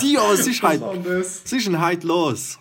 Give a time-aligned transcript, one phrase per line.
[0.00, 0.80] Ist heute?
[0.80, 2.56] Was ist denn heute los?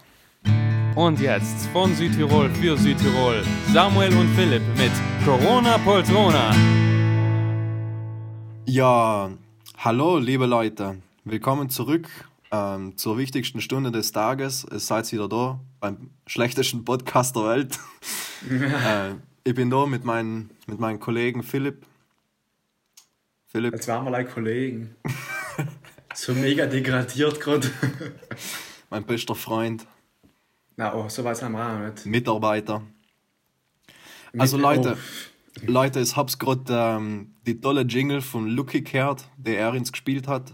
[0.95, 4.91] Und jetzt von Südtirol für Südtirol Samuel und Philipp mit
[5.23, 6.55] Corona Poltrona.
[8.65, 9.29] Ja,
[9.77, 12.09] hallo liebe Leute, willkommen zurück
[12.51, 14.65] ähm, zur wichtigsten Stunde des Tages.
[14.71, 17.79] Es seid wieder da beim schlechtesten Podcast der Welt.
[18.49, 19.13] äh,
[19.43, 21.85] ich bin da mit, mein, mit meinen Kollegen Philipp.
[23.45, 23.73] Philipp.
[23.73, 24.95] Jetzt waren wir like Kollegen.
[26.17, 27.69] so mega degradiert gerade.
[28.89, 29.85] mein bester Freund.
[30.75, 32.05] Na, oh, so weit haben wir auch nicht.
[32.05, 32.83] Mitarbeiter.
[34.37, 35.65] Also Leute, oh.
[35.65, 40.27] Leute, ich hab's gerade ähm, die tolle Jingle von Lucky gehört, der er ins gespielt
[40.27, 40.53] hat.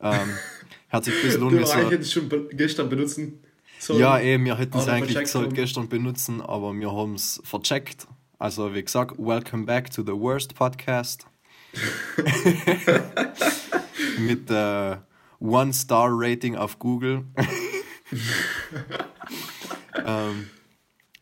[0.00, 0.30] Ähm,
[0.88, 3.44] hat sich ein bisschen Du eigentlich so, schon gestern benutzen
[3.78, 4.00] sollen.
[4.00, 8.08] Ja, eben, wir hätten es eigentlich gesagt gestern benutzen, aber wir haben es vercheckt.
[8.38, 11.29] Also wie gesagt, welcome back to the worst podcast.
[14.18, 14.96] Mit äh,
[15.40, 17.24] One-Star-Rating auf Google.
[20.06, 20.50] ähm,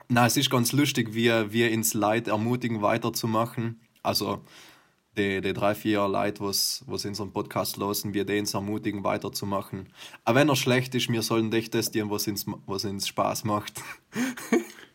[0.08, 3.80] na, es ist ganz lustig, wie wir ins Leid ermutigen, weiterzumachen.
[4.02, 4.42] Also
[5.18, 9.88] die, die drei, vier Leute, was, was in unserem Podcast losen, wir denen ermutigen, weiterzumachen.
[10.24, 13.82] Aber wenn er schlecht ist, wir sollen dich testieren, was uns, was uns Spaß macht.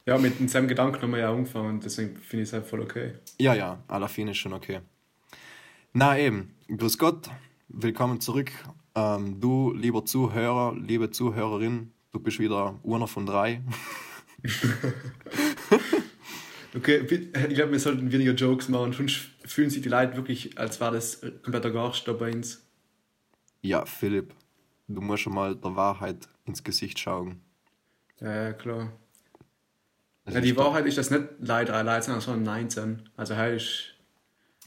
[0.06, 3.14] ja, mit demselben Gedanken haben wir ja angefangen, deswegen finde ich es halt voll okay.
[3.40, 4.80] Ja, ja, aller Fine ist schon okay.
[5.96, 7.30] Na eben, grüß Gott,
[7.68, 8.52] willkommen zurück.
[8.96, 13.62] Ähm, du, lieber Zuhörer, liebe Zuhörerin, du bist wieder einer von drei.
[16.76, 16.98] okay,
[17.48, 20.94] ich glaube, wir sollten weniger Jokes machen, sonst fühlen sich die Leute wirklich, als wäre
[20.94, 22.66] das kompletter Garst da bei uns.
[23.62, 24.34] Ja, Philipp,
[24.88, 27.40] du musst schon mal der Wahrheit ins Gesicht schauen.
[28.20, 28.94] Ja, klar.
[30.28, 33.10] Ja, die Wahrheit ist, dass nicht leider drei Leute sind, sondern 19.
[33.16, 33.93] Also ist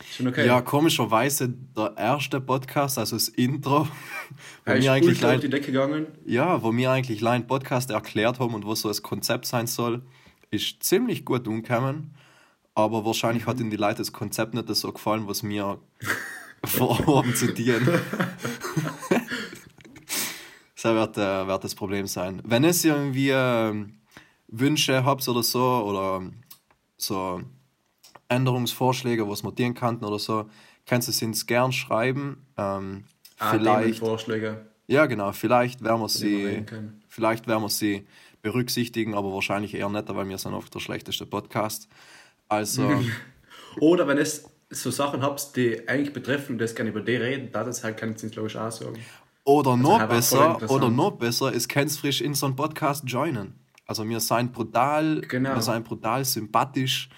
[0.04, 0.46] Schon okay.
[0.46, 3.88] Ja, komischerweise der erste Podcast, also das Intro,
[4.64, 6.06] wo ja, mir eigentlich leid, die Decke gegangen.
[6.26, 10.02] Ja, wo mir eigentlich Line Podcast erklärt haben und was so das Konzept sein soll,
[10.50, 12.14] ist ziemlich gut umgekommen.
[12.74, 13.50] Aber wahrscheinlich mhm.
[13.50, 15.78] hat ihnen die Leute das Konzept nicht so gefallen, was mir
[16.64, 17.88] vorhaben zu dienen.
[20.74, 22.42] das wird, äh, wird das Problem sein.
[22.44, 23.86] Wenn es irgendwie äh,
[24.48, 26.22] Wünsche habt oder so, oder
[26.98, 27.40] so
[28.28, 30.48] Änderungsvorschläge, was wir dir kannten oder so,
[30.86, 32.46] kannst du uns gern schreiben.
[32.56, 33.04] Ähm,
[33.38, 34.66] ah, vielleicht Vorschläge.
[34.86, 35.32] Ja, genau.
[35.32, 36.64] Vielleicht werden wir sie,
[37.08, 38.06] vielleicht werden wir sie
[38.42, 41.88] berücksichtigen, aber wahrscheinlich eher nicht, weil wir sind oft der schlechteste Podcast.
[42.48, 42.88] Also.
[43.80, 47.50] oder wenn es so Sachen habt, die eigentlich betreffen und das gerne über die reden,
[47.52, 48.98] da das halt kann ich glaube ich auch sagen.
[49.44, 53.54] Oder also noch besser, oder noch besser, ist kannst frisch in so einen Podcast joinen.
[53.86, 55.54] Also wir sind brutal, genau.
[55.54, 57.08] wir sind brutal sympathisch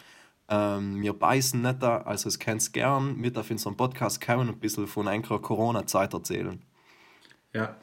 [0.49, 4.57] ähm, wir beißen nicht da, also es kannst gern mit auf unseren Podcast kommen und
[4.57, 6.63] ein bisschen von einer Corona-Zeit erzählen.
[7.53, 7.77] Ja,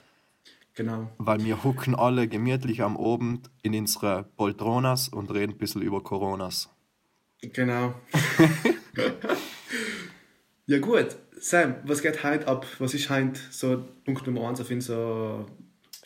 [0.74, 1.12] genau.
[1.18, 6.02] Weil wir hucken alle gemütlich am Abend in unsere Poltronas und reden ein bisschen über
[6.02, 6.70] Coronas.
[7.42, 7.94] Genau.
[10.66, 12.66] ja gut, Sam, was geht heute ab?
[12.80, 15.46] Was ist heute so Punkt Nummer 1 auf unserer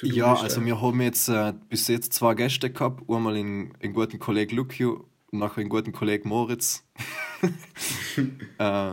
[0.02, 3.10] ja, also wir haben jetzt äh, bis jetzt zwei Gäste gehabt.
[3.10, 6.84] Einmal den guten Kollegen Lucio nach einem guten Kollegen Moritz.
[8.58, 8.92] äh,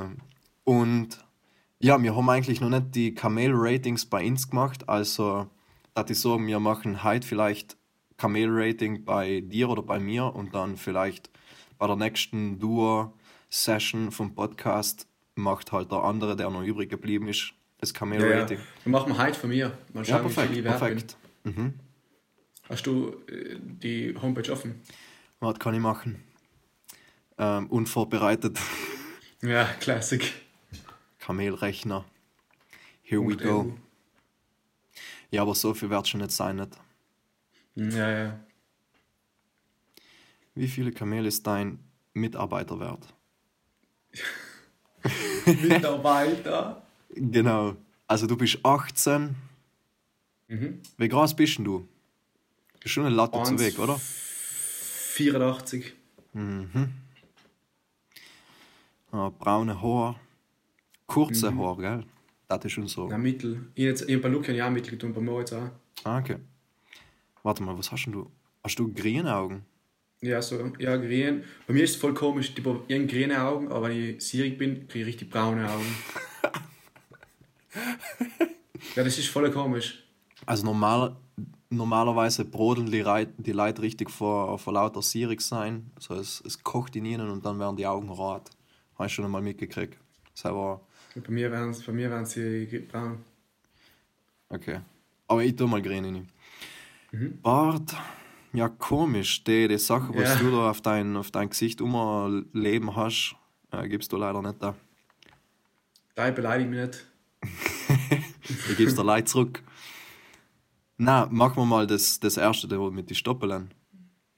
[0.64, 1.24] und
[1.78, 4.88] ja, wir haben eigentlich noch nicht die Kamel-Ratings bei uns gemacht.
[4.88, 5.48] Also,
[5.94, 7.76] dass ich sagen, wir machen heute vielleicht
[8.16, 11.30] Kamel-Rating bei dir oder bei mir und dann vielleicht
[11.78, 17.52] bei der nächsten Duo-Session vom Podcast macht halt der andere, der noch übrig geblieben ist,
[17.78, 18.58] das Kamel-Rating.
[18.58, 18.84] Ja, ja.
[18.84, 19.76] Wir machen heute von mir.
[19.92, 21.16] Mal schauen, ja, perfekt, wie perfekt.
[21.44, 21.74] Mhm.
[22.68, 24.80] Hast du äh, die Homepage offen?
[25.40, 26.24] Was kann ich machen?
[27.38, 28.58] Ähm, unvorbereitet.
[29.42, 30.32] Ja, Classic.
[31.18, 32.04] Kamelrechner.
[33.02, 33.76] Here we go.
[35.30, 36.70] Ja, aber so viel wird schon nicht sein, nicht?
[37.74, 38.40] Ja, ja.
[40.54, 41.78] Wie viele Kamele ist dein
[42.14, 43.06] Mitarbeiter wert?
[45.44, 46.82] Mitarbeiter?
[47.10, 47.76] genau.
[48.06, 49.34] Also du bist 18.
[50.48, 50.80] Mhm.
[50.96, 51.62] Wie groß bist du?
[51.62, 51.86] Du
[52.80, 54.00] bist schon eine Latte zu weg, oder?
[54.00, 55.92] 84.
[56.32, 57.05] Mhm
[59.12, 60.20] äh, braune Haar,
[61.06, 61.60] kurze mhm.
[61.60, 62.04] Haar, gell?
[62.48, 63.10] Das ist schon so.
[63.10, 63.66] Ja, mittel.
[63.74, 65.70] Ich habe bei Luca ja mittel getan, bei Moritz auch.
[66.04, 66.36] Ah, okay.
[67.42, 68.30] Warte mal, was hast du?
[68.62, 69.64] Hast du grüne Augen?
[70.20, 71.44] Ja, so, ja, grün.
[71.66, 74.88] Bei mir ist es voll komisch, ich habe grüne Augen, aber wenn ich sierig bin,
[74.88, 75.96] kriege ich richtig braune Augen.
[78.96, 80.02] ja, das ist voll komisch.
[80.46, 81.16] Also normal,
[81.70, 85.90] normalerweise brodeln die, Reit, die Leute richtig vor, vor lauter sierig sein.
[85.96, 88.50] Also es, es kocht in ihnen und dann werden die Augen rot.
[88.98, 89.98] Habe ich schon einmal mitgekriegt.
[90.34, 90.80] Selber.
[91.14, 93.24] Bei mir wären bei mir wären sie braun.
[94.48, 94.80] Okay.
[95.28, 96.28] Aber ich tue mal grün
[97.10, 97.40] mhm.
[97.40, 97.96] Bart,
[98.52, 100.36] ja komisch, die, die Sache, was Ja.
[100.36, 103.34] du da auf dein, auf dein Gesicht immer leben hast,
[103.72, 104.74] äh, gibst du leider nicht da.
[106.14, 107.06] Da beleidige mich nicht.
[108.68, 109.62] Du gibst dir Leid zurück.
[110.98, 113.72] Na, machen wir mal das, das erste da mit den Stoppeln.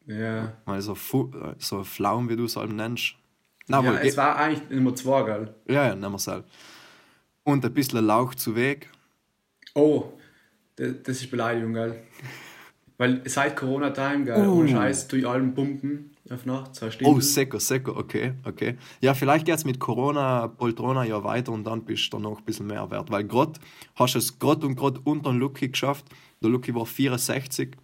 [0.07, 0.57] Ja.
[0.65, 3.15] Mal so, äh, so Flaum, wie du es halt nennst.
[3.69, 5.55] Na, ja, es war eigentlich Nummer zwei, gell?
[5.69, 6.45] ja, ja, nehmen wir es halt.
[7.45, 8.89] Und ein bisschen Lauch zu Weg.
[9.75, 10.13] Oh,
[10.77, 12.03] das, das ist Beleidigung, gell?
[12.97, 14.55] Weil seit Corona-Time, gell, Oh.
[14.59, 17.15] ohne Scheiß, durch allen Pumpen auf Nacht, zwei Stunden.
[17.15, 18.77] Oh, Secco, Secco, okay, okay.
[19.01, 22.45] Ja, vielleicht geht es mit Corona, Poltrona ja weiter und dann bist du noch ein
[22.45, 23.11] bisschen mehr wert.
[23.11, 23.53] Weil gerade
[23.95, 26.07] hast du es gerade und gerade unter den Lucky geschafft.
[26.43, 27.77] Der Lucky war 64,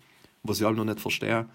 [0.43, 1.47] was ich halt noch nicht verstehe.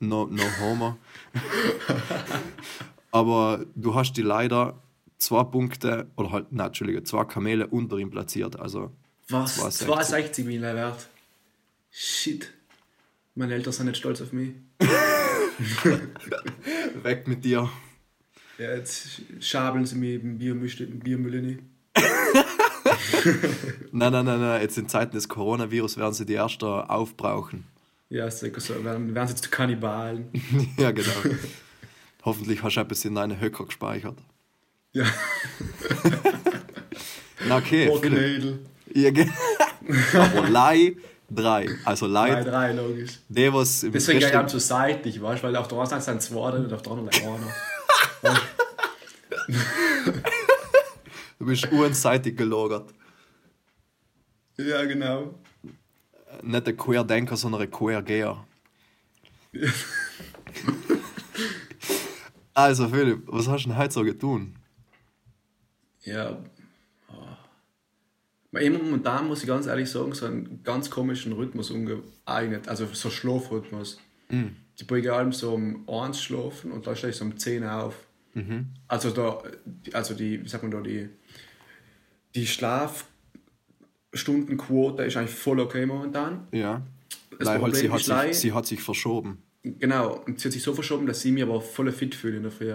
[0.00, 0.96] No, no homo.
[3.12, 4.82] Aber du hast die leider
[5.18, 8.58] zwei Punkte, oder halt, nein, Entschuldige, zwei Kamele unter ihm platziert.
[8.58, 8.90] Also,
[9.28, 9.56] Was?
[9.56, 9.86] 62.
[9.86, 11.08] 62 bin ich wert.
[11.90, 12.52] Shit.
[13.34, 14.50] Meine Eltern sind nicht stolz auf mich.
[17.02, 17.70] weg mit dir.
[18.58, 21.68] Ja, jetzt schabeln sie mich im Biermüll, rein.
[23.92, 27.64] Nein, nein, nein, nein, jetzt in Zeiten des Coronavirus werden sie die ersten aufbrauchen.
[28.08, 28.84] Ja, sicher so.
[28.84, 30.28] Werden, werden sie zu Kannibalen.
[30.78, 31.10] ja, genau.
[32.24, 34.16] Hoffentlich hast du etwas in deine Höcker gespeichert.
[34.92, 35.04] Ja.
[37.48, 37.90] Na okay.
[38.94, 39.10] Ja,
[40.14, 40.96] Aber Lei
[41.30, 41.68] 3.
[41.84, 43.18] Also Lei, drei, logisch.
[43.28, 45.46] der was Deswegen gehe ich auch so seitlich, weißt du?
[45.46, 47.52] Weil auf der einen Seite sind zwei und auf der anderen einer.
[51.38, 52.92] Du bist unseitig gelagert.
[54.56, 55.34] ja, genau.
[56.40, 58.46] Nicht ein Queerdenker, sondern ein Queergeher.
[62.54, 64.56] Also Philipp, was hast du denn heute so getan?
[66.02, 66.38] Ja.
[67.08, 67.14] Oh.
[68.52, 72.68] Momentan muss ich ganz ehrlich sagen, so einen ganz komischen Rhythmus umgeeignet.
[72.68, 73.98] Also so Schlafrhythmus.
[74.76, 78.06] Ich bringe allem so um 1 schlafen und dann stehe ich so um 10 auf.
[78.88, 79.42] Also da,
[79.92, 81.10] also die, wie sagt man da, die,
[82.34, 86.48] die Schlafstundenquote ist eigentlich voll okay momentan.
[86.50, 86.80] Ja.
[87.38, 89.42] Das Lei, halt, Problem sie, hat sich, sie hat sich verschoben.
[89.62, 92.42] Genau, und sie hat sich so verschoben, dass ich mich aber voll fit fühle in
[92.42, 92.74] der Früh.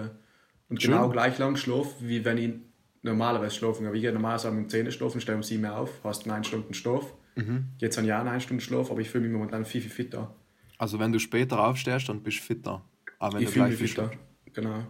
[0.68, 0.92] Und Schön.
[0.92, 2.54] genau gleich lang schlafe, wie wenn ich
[3.02, 3.94] normalerweise schlafen gehe.
[3.94, 6.74] Ich gehe normalerweise um 10 Uhr schlafen, stehe um 7 Uhr auf, hast 9 Stunden
[6.74, 7.12] Schlaf.
[7.36, 7.66] Mhm.
[7.78, 10.34] Jetzt habe ich auch 9 Stunden Schlaf, aber ich fühle mich momentan viel, viel fitter.
[10.78, 12.84] Also wenn du später aufstehst, dann bist du fitter.
[13.18, 14.10] Aber wenn ich fühle mich fit fitter.
[14.52, 14.84] Genau.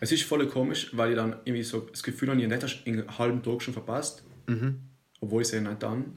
[0.00, 3.18] Es ist voll komisch, weil ich dann irgendwie so das Gefühl habe, ich habe einen
[3.18, 4.24] halben Tag schon verpasst.
[4.46, 4.80] Mhm.
[5.20, 6.12] Obwohl ich es ja nicht dann.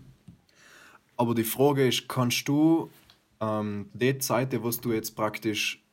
[1.18, 2.90] Aber die Frage ist, kannst du
[3.42, 5.84] ähm, die Zeit, die du jetzt praktisch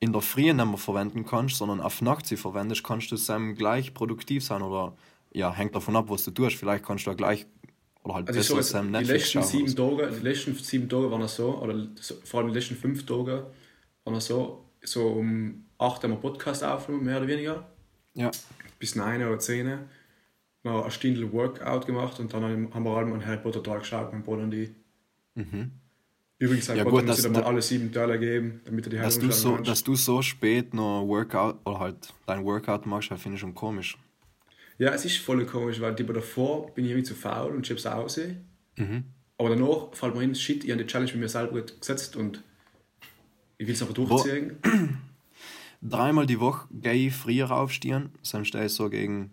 [0.00, 3.54] in der Früh nicht mehr verwenden kannst, sondern auf Nacht sie verwendest, kannst du ähm,
[3.54, 4.96] gleich produktiv sein oder
[5.32, 6.56] ja, hängt davon ab, was du tust.
[6.56, 7.46] Vielleicht kannst du ja gleich
[8.04, 11.10] oder halt Also besser jetzt, ähm, die Netflix letzten sieben Tage, die letzten sieben Tage
[11.10, 13.46] waren es so, oder so, vor allem die letzten fünf Tage
[14.04, 17.66] waren es so, so um 8 haben wir Podcast aufgenommen, mehr oder weniger.
[18.14, 18.30] Ja.
[18.78, 19.78] bis 9 oder 10.
[20.64, 22.42] Noch eine Stunde Workout gemacht und dann
[22.72, 24.70] haben wir allem einen Harry Potter Tag geschaut, mein Bruder und ich.
[26.38, 26.68] Übrigens.
[26.68, 29.30] Ja, gut, dass ich dir mal alle sieben Teile geben, damit er die Dass, du
[29.32, 33.54] so, dass du so spät noch Workout oder halt dein Workout machst, finde ich schon
[33.54, 33.98] komisch.
[34.78, 37.84] Ja, es ist voll komisch, weil die davor bin ich irgendwie zu faul und schieb's
[37.84, 38.20] aus.
[38.76, 39.04] Mhm.
[39.36, 42.42] Aber danach fällt mir hin, shit, ich habe die Challenge mit mir selber gesetzt und
[43.56, 44.56] ich will es aber durchziehen.
[45.82, 49.32] Dreimal die Woche gehe ich früher aufstehen, dann stehe ich so gegen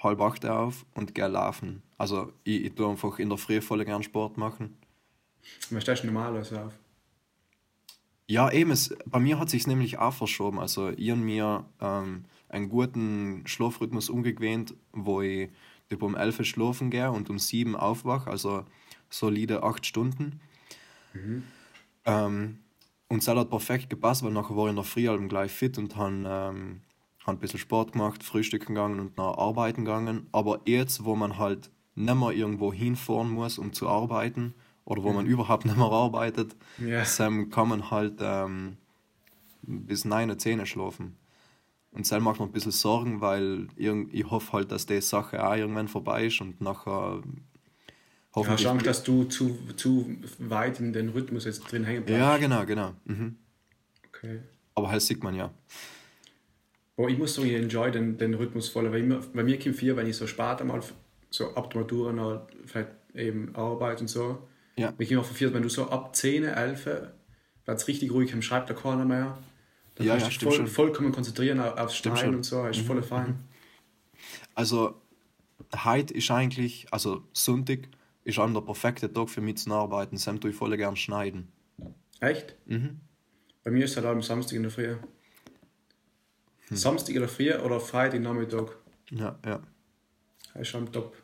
[0.00, 1.82] halb acht auf und gehe laufen.
[1.98, 4.76] Also ich, ich tue einfach in der Früh voll gern Sport machen.
[5.70, 6.72] Man stehst normalerweise auf.
[8.26, 10.60] Ja, eben, es, bei mir hat sich nämlich auch verschoben.
[10.60, 15.50] Also ich und mir ähm, einen guten Schlafrhythmus umgewöhnt, wo ich
[15.88, 18.64] typ um 11 Uhr schlafen gehe und um 7 Uhr aufwache, also
[19.08, 20.40] solide 8 Stunden.
[22.04, 22.58] Ähm,
[23.08, 25.76] und es hat perfekt gepasst, weil nachher war ich in der Früh halt gleich fit
[25.78, 26.82] und habe ähm,
[27.26, 30.28] hab ein bisschen Sport gemacht, frühstücken gegangen und nach arbeiten gegangen.
[30.30, 34.54] Aber jetzt, wo man halt nicht mehr irgendwo hinfahren muss, um zu arbeiten,
[34.90, 37.04] oder wo man überhaupt nicht mehr arbeitet, Ja.
[37.04, 38.76] Sam kann man halt ähm,
[39.62, 41.16] bis 9 oder 10 Uhr schlafen.
[41.92, 45.44] Und Sam macht mir ein bisschen Sorgen, weil irgend, ich hoffe halt, dass die Sache
[45.46, 47.32] auch irgendwann vorbei ist und nachher Ja,
[48.34, 48.68] hoffentlich...
[48.68, 52.20] Angst, dass du zu, zu weit in den Rhythmus jetzt drin hängen bleibst.
[52.20, 52.94] ja, genau, genau.
[53.04, 53.36] Mhm.
[54.08, 54.40] Okay.
[54.74, 55.52] Aber halt sieht man ja.
[56.96, 58.90] Aber ich muss sagen, ich enjoy den, den Rhythmus voll.
[58.92, 60.80] Weil immer, bei mir kommt vier, wenn ich so spät einmal
[61.30, 64.46] so ab der Matura noch vielleicht eben arbeite und so.
[64.76, 64.92] Ja.
[64.98, 67.12] Ich immer verfehlt, wenn du so ab 10, 11 wird
[67.66, 69.38] es richtig ruhig, am schreibt da keiner mehr.
[69.96, 70.66] Dann Ja, kannst ja, du dich voll, schon.
[70.66, 72.34] vollkommen konzentrieren auf- aufs Schneiden schon.
[72.36, 73.40] und so, ist voll fein.
[74.54, 75.00] Also,
[75.84, 77.88] heute ist eigentlich, also Sonntag
[78.24, 80.16] ist an der perfekte Tag für mich zu arbeiten.
[80.16, 81.48] Sam tue ich voll gern schneiden.
[82.20, 82.54] Echt?
[82.66, 83.00] Mhm.
[83.64, 84.96] Bei mir ist es halt am Samstag in der Früh.
[86.68, 86.76] Hm.
[86.76, 88.76] Samstag in der Früh oder Freitag Nachmittag.
[89.10, 89.60] Ja, ja.
[90.54, 91.14] Das ist am Top.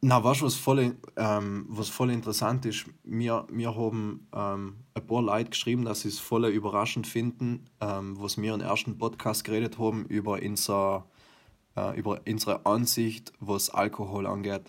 [0.00, 2.86] Na, weißt du, was voll, ähm, was voll interessant ist?
[3.02, 8.16] Wir, wir haben ähm, ein paar Leute geschrieben, dass sie es voll überraschend finden, ähm,
[8.20, 11.06] was wir im ersten Podcast geredet haben über, unser,
[11.76, 14.62] äh, über unsere Ansicht, was Alkohol angeht.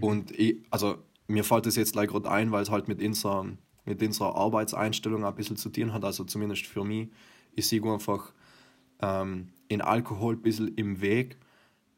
[0.00, 3.46] Und ich, also mir fällt das jetzt gleich gerade ein, weil es halt mit unserer,
[3.84, 7.08] mit unserer Arbeitseinstellung ein bisschen zu tun hat, also zumindest für mich.
[7.52, 8.32] Ich sehe einfach
[9.00, 11.36] ähm, in Alkohol ein bisschen im Weg.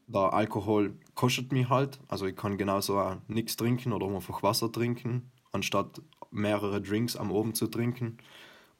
[0.09, 4.73] Der Alkohol kostet mich halt, also ich kann genauso auch nichts trinken oder einfach Wasser
[4.73, 6.01] trinken, anstatt
[6.31, 8.17] mehrere Drinks am Abend zu trinken.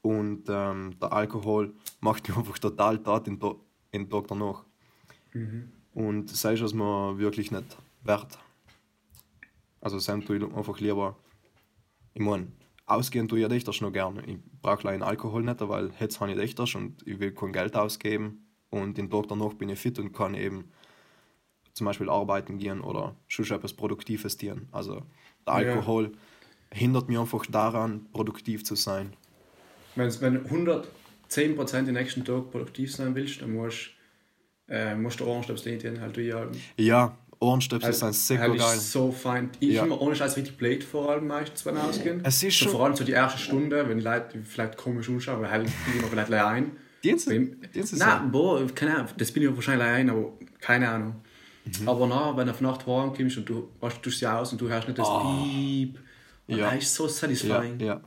[0.01, 3.39] Und ähm, der Alkohol macht mich einfach total tat in,
[3.91, 4.65] in Tag danach.
[5.93, 8.39] Und das ist es mir wirklich nicht wert.
[9.83, 11.17] Also Sam tue ich einfach lieber,
[12.15, 12.53] ich meine,
[12.87, 14.25] ausgehen tue ich ja echt das noch gerne.
[14.25, 17.53] Ich brauche einen Alkohol nicht, weil jetzt habe ich echt das und ich will kein
[17.53, 18.47] Geld ausgeben.
[18.71, 20.71] Und den Tag danach bin ich fit und kann eben
[21.73, 24.69] zum Beispiel arbeiten gehen oder schon etwas Produktives tun.
[24.73, 25.03] Also der
[25.47, 25.73] Ja.
[25.73, 26.13] Alkohol
[26.73, 29.13] hindert mich einfach daran, produktiv zu sein.
[29.97, 30.45] Wenn, wenn
[31.29, 33.91] 110% den nächsten Tag produktiv sein willst, dann musst,
[34.69, 36.47] äh, musst du Ohrenstöpsel nicht halt du ja.
[36.77, 38.77] Ja, Ohrenstöpsel sind sehr halt geil.
[38.77, 39.51] ist so fein.
[39.61, 39.85] Ich Ja.
[39.85, 42.21] immer ohne Scheiß richtig blöd vor allem meistens beim Ausgehen.
[42.23, 45.09] Es ist so, schon- Vor allem so die erste Stunde, wenn die Leute vielleicht komisch
[45.09, 46.73] anschauen, weil halt immer vielleicht ein.
[47.03, 51.15] Dienst, ist Nein, boah, keine Ahnung, das bin ich wahrscheinlich allein, aber keine Ahnung.
[51.81, 51.89] Mhm.
[51.89, 54.61] Aber na, wenn du auf Nacht warm kommst und du weißt, tust sie aus und
[54.61, 55.99] du hörst nicht das Piep,
[56.49, 56.71] und Ja.
[56.71, 57.79] das ist so ja, satisfying.
[57.81, 58.01] ja.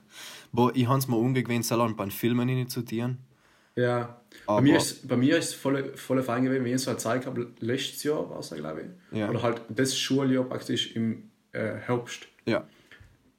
[0.51, 3.17] Boah, ich habe es mir umgewöhnt, lange beim Filmen nicht zu tun.
[3.75, 4.21] Ja.
[4.45, 6.89] Bei Aber- mir ist bei mir ist es voll, voll fein gewesen, wenn ich so
[6.91, 9.17] eine Zeit habe, letztes Jahr war es ja, glaube ich.
[9.19, 9.29] Ja.
[9.29, 12.27] Oder halt das Schuljahr praktisch im äh, Herbst.
[12.45, 12.67] Ja,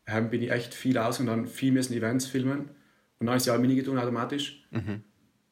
[0.07, 2.71] Ähm, bin ich echt viel aus und dann viel müssen Events filmen.
[3.21, 4.65] Und dann ist ja auch Mini getan automatisch.
[4.71, 5.03] Mhm.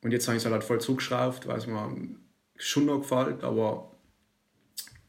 [0.03, 1.97] Und jetzt habe ich es halt voll zugeschraubt, weil es mir
[2.57, 3.92] schon noch gefällt, aber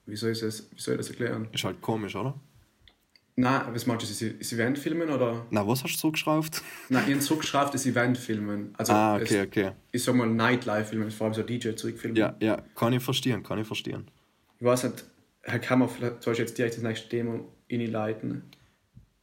[0.05, 1.47] wie soll ich das, wie soll ich das erklären?
[1.51, 2.33] ist halt komisch, oder?
[3.35, 5.45] Nein, was meinst du, ist das Event filmen oder?
[5.49, 6.61] Na, was hast du zugeschraubt?
[6.89, 8.73] Nein, ich habe zugeschraubt, das Event filmen.
[8.77, 9.71] Also Ah, es- okay, okay.
[9.91, 12.15] ich sag mal Nightlife filmen, vor allem so DJ zurückfilmen.
[12.17, 14.09] Ja, ja, kann ich verstehen, kann ich verstehen.
[14.59, 15.03] Ich weiß nicht,
[15.41, 18.43] Herr Kammer, vielleicht soll ich jetzt direkt das nächste Thema leiten?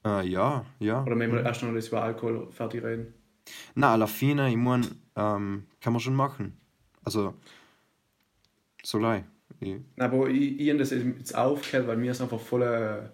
[0.05, 1.05] Äh, ja, ja.
[1.05, 3.15] Oder müssen wir erst noch das über Alkohol fertig reden?
[3.75, 6.59] Na, la fine, ich mein, ähm, kann man schon machen.
[7.05, 7.35] Also,
[8.83, 9.23] so gleich.
[9.61, 13.09] Nein, aber ich, ich habe das jetzt aufgehört, weil mir es einfach voll äh,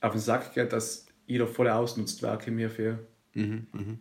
[0.00, 2.98] auf den Sack geht, dass jeder voll ausnutzt, werke mir für.
[3.34, 3.98] mhm, mhm.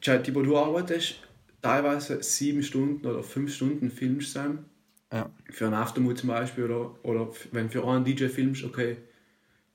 [0.00, 1.16] Tja, die, wo du arbeitest,
[1.62, 4.66] teilweise sieben Stunden oder fünf Stunden filmst Sam.
[5.10, 8.96] Ja, Für einen Aftermood zum Beispiel oder, oder wenn für einen DJ filmst, okay,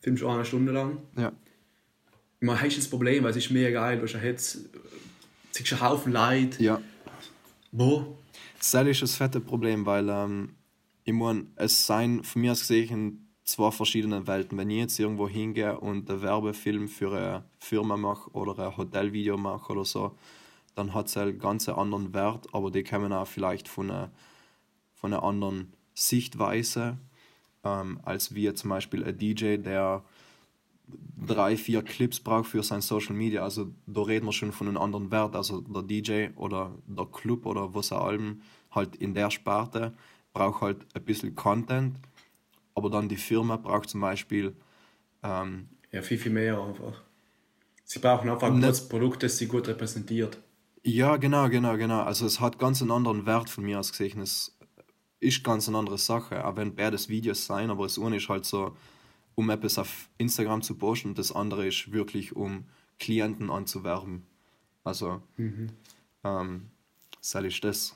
[0.02, 1.00] filmst du eine Stunde lang.
[1.18, 1.32] ja.
[2.42, 4.60] Man hast das Problem, weil es ist mega geil, du hast ja jetzt,
[5.52, 6.64] siehst einen Haufen Leute.
[6.64, 6.82] Ja,
[7.72, 8.18] Wo?
[8.58, 10.56] das ist das fette Problem, weil ähm,
[11.10, 14.58] ich mein, es seien von mir aus gesehen zwei verschiedene Welten.
[14.58, 19.38] Wenn ich jetzt irgendwo hingehe und einen Werbefilm für eine Firma mache oder ein Hotelvideo
[19.38, 20.16] mache oder so,
[20.76, 24.12] dann hat es einen ganz anderen Wert, aber die kommen auch vielleicht von einer,
[24.94, 26.98] von einer anderen Sichtweise,
[27.64, 30.04] ähm, als wie zum Beispiel ein DJ, der
[31.18, 33.44] drei, vier Clips braucht für sein Social Media.
[33.44, 35.36] Also da reden wir schon von einem anderen Wert.
[35.36, 39.94] Also der DJ oder der Club oder was auch allem halt in der Sparte
[40.34, 41.98] braucht halt ein bisschen Content,
[42.76, 44.56] aber dann die Firma braucht zum Beispiel
[45.24, 47.02] ähm, Ja, viel, viel mehr einfach.
[47.84, 50.38] Sie brauchen einfach ein Ne- gutes Produkt, das sie gut repräsentiert.
[50.84, 52.02] Ja, genau, genau, genau.
[52.02, 54.22] Also es hat ganz einen anderen Wert von mir aus gesehen.
[54.22, 54.58] Es
[55.20, 58.46] ist ganz eine andere Sache, auch wenn beides Videos sein, aber das eine ist halt
[58.46, 58.78] so,
[59.36, 62.66] um etwas auf Instagram zu posten und das andere ist wirklich, um
[63.00, 64.26] Klienten anzuwerben.
[64.84, 65.22] Also,
[66.24, 66.70] ähm,
[67.22, 67.96] das ist das.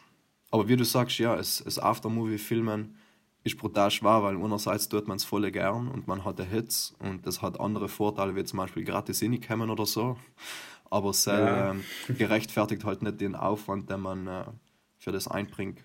[0.53, 2.95] Aber wie du sagst, ja, es, es Aftermovie-Filmen
[3.43, 7.25] ist brutal schwer, weil einerseits tut man es voll gern und man hat Hits und
[7.25, 10.15] das hat andere Vorteile, wie zum Beispiel gratis hinkommen oder so.
[10.91, 11.72] Aber es Ja.
[11.72, 11.83] ähm,
[12.19, 14.43] gerechtfertigt halt nicht den Aufwand, den man äh,
[15.00, 15.79] für das einbringt.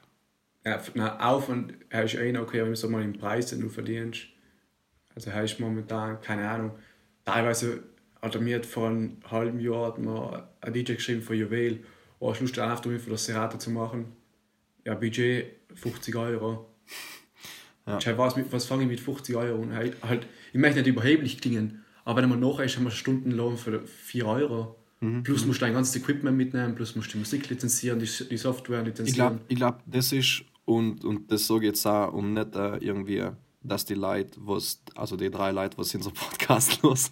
[0.67, 3.63] Ja, na, Aufwand er ist eh noch okay, wenn du so mal den Preis, den
[3.63, 4.27] du verdienst.
[5.15, 6.73] Also er ist momentan, keine Ahnung,
[7.25, 7.85] teilweise
[8.21, 11.87] hat er mir vor einem halben Jahr hat mir ein DJ geschrieben von Juwel,
[12.19, 14.18] oh, hast du Lust, einen Aftermovie für das Serata zu machen?
[14.89, 16.67] Ja, Budget 50 Euro.
[17.87, 17.99] Ja.
[17.99, 18.17] Ja.
[18.17, 19.75] Was, fange ich mit 50 Euro an?
[19.75, 23.59] Halt, halt, ich möchte nicht überheblich klingen, aber wenn man nachher ist, haben wir Stundenlohn
[23.59, 24.77] für 4 Euro.
[25.01, 25.25] Mhm.
[25.25, 28.37] Plus musst du dein ganzes Equipment mitnehmen, plus musst du die Musik lizenzieren, die, die
[28.39, 29.15] Software Ich lizenzieren.
[29.15, 32.79] glaube, ich glaub, das ist, und, und das sage ich jetzt auch, um nicht äh,
[32.79, 33.29] irgendwie
[33.61, 37.11] dass die Leute, was, also die drei Leute, was unser Podcast los,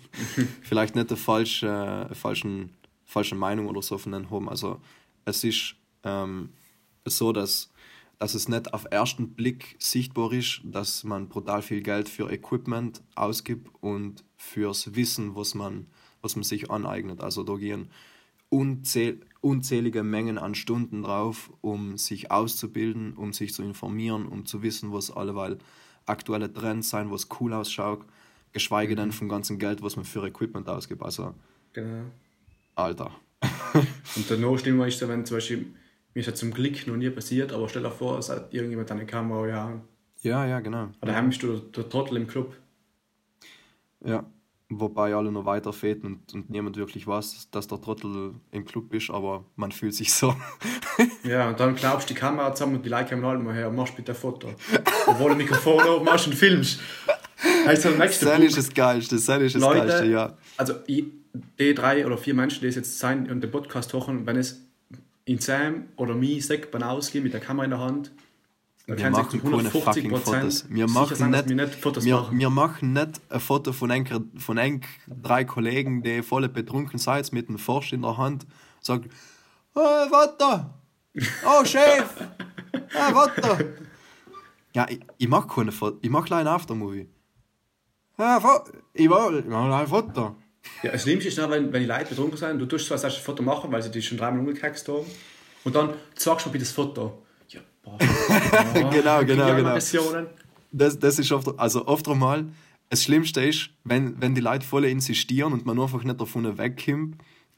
[0.62, 2.71] vielleicht nicht eine falsche, falschen,
[3.04, 4.49] falsche Meinung oder so von denen haben.
[4.49, 4.80] Also
[5.26, 6.50] es ist ähm,
[7.10, 7.70] so, dass,
[8.18, 13.02] dass es nicht auf ersten Blick sichtbar ist, dass man brutal viel Geld für Equipment
[13.14, 15.86] ausgibt und fürs Wissen, was man,
[16.22, 17.20] was man sich aneignet.
[17.20, 17.88] Also da gehen
[18.48, 24.62] unzähl unzählige Mengen an Stunden drauf, um sich auszubilden, um sich zu informieren, um zu
[24.62, 25.58] wissen, was alleweil
[26.04, 28.04] aktuelle Trends sein, was cool ausschaut,
[28.52, 28.96] geschweige mhm.
[28.96, 31.02] denn vom ganzen Geld, was man für Equipment ausgibt.
[31.02, 31.34] Also,
[31.72, 32.06] genau.
[32.75, 33.12] Alter.
[34.16, 35.66] und der Nachstimmung ist, wenn zum Beispiel,
[36.16, 38.90] mir ist ja zum Glück noch nie passiert, aber stell dir vor, es hat irgendjemand
[38.90, 39.80] eine Kamera ja.
[40.23, 40.88] Ja, ja, genau.
[41.02, 41.20] Oder ja.
[41.20, 42.56] bist du der Trottel im Club.
[44.02, 44.25] Ja,
[44.70, 48.94] wobei alle noch weiter fehlen und, und niemand wirklich weiß, dass der Trottel im Club
[48.94, 50.35] ist, aber man fühlt sich so.
[51.23, 53.70] ja, und dann glaubst du die Kamera zusammen und die Leute kommen alle mal her,
[53.70, 54.54] machst bitte ein Foto.
[55.06, 56.80] Obwohl du Mikrofon oben machst und filmst.
[57.66, 60.38] Also das ist das Geilste, das ist das Leute, Geilste, ja.
[60.56, 61.04] Also ich,
[61.58, 64.65] die drei oder vier Menschen, die es jetzt sein und den Podcast hören, wenn es
[65.26, 68.12] in Sam oder mich sagt, beim Ausgehen mit der Kamera in der Hand,
[68.87, 70.64] wir machen keine fucking Fotos.
[70.68, 72.38] Wir machen, sein, nicht, wir, nicht Fotos wir, machen.
[72.38, 74.06] wir machen nicht ein Foto von ein,
[74.38, 78.47] von ein, drei Kollegen, die voll betrunken sind, mit einem Forst in der Hand,
[78.80, 79.11] sagen,
[79.75, 80.71] oh, warte,
[81.45, 82.14] oh Chef,
[82.73, 83.88] hey, warte.
[84.73, 87.09] Ja, ich, ich mache keine Fotos, ich mache ein Aftermovie.
[88.18, 88.40] Ja,
[88.95, 89.42] ich mache
[89.75, 90.37] ein Foto.
[90.82, 93.23] Ja, das Schlimmste ist, wenn, wenn die Leute betrunken sind, du tust zwar erst ein
[93.23, 95.06] Foto machen, weil sie dich schon dreimal umgekext haben,
[95.66, 97.23] und dann sagst du mir das Foto.
[97.49, 97.99] Ja, boah.
[97.99, 99.76] boah genau, genau, genau.
[100.70, 102.46] Das, das ist oft, also oft einmal,
[102.88, 107.16] das Schlimmste ist, wenn, wenn die Leute voll insistieren und man einfach nicht davon wegkommt,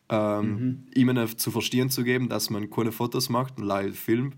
[0.09, 0.87] ähm, mhm.
[0.95, 4.37] ihnen zu verstehen zu geben, dass man keine Fotos macht und live filmt,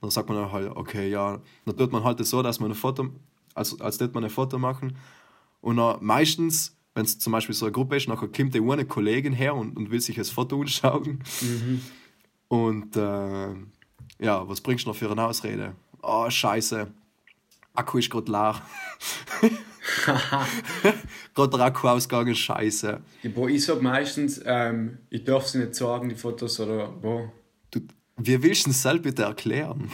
[0.00, 3.10] dann sagt man halt, okay, ja, dann tut man halt so, dass man ein Foto,
[3.54, 4.96] als, als tut man ein Foto machen
[5.60, 9.32] und dann meistens wenn es zum Beispiel so eine Gruppe ist, nachher kommt eine Kollegin
[9.32, 11.22] her und, und will sich das Foto anschauen.
[11.40, 11.80] Mhm.
[12.48, 13.48] Und äh,
[14.24, 15.74] ja, was bringst du noch für eine Ausrede?
[16.02, 16.86] Oh, scheiße.
[17.74, 18.62] Akku ist gerade leer.
[21.34, 23.00] gerade der Akku ausgegangen, scheiße.
[23.22, 27.32] Ja, boah, ich sag meistens, ähm, ich darf sie nicht sagen, die Fotos, oder boah.
[27.70, 27.80] Du,
[28.16, 29.90] wie willst du es selbst bitte erklären?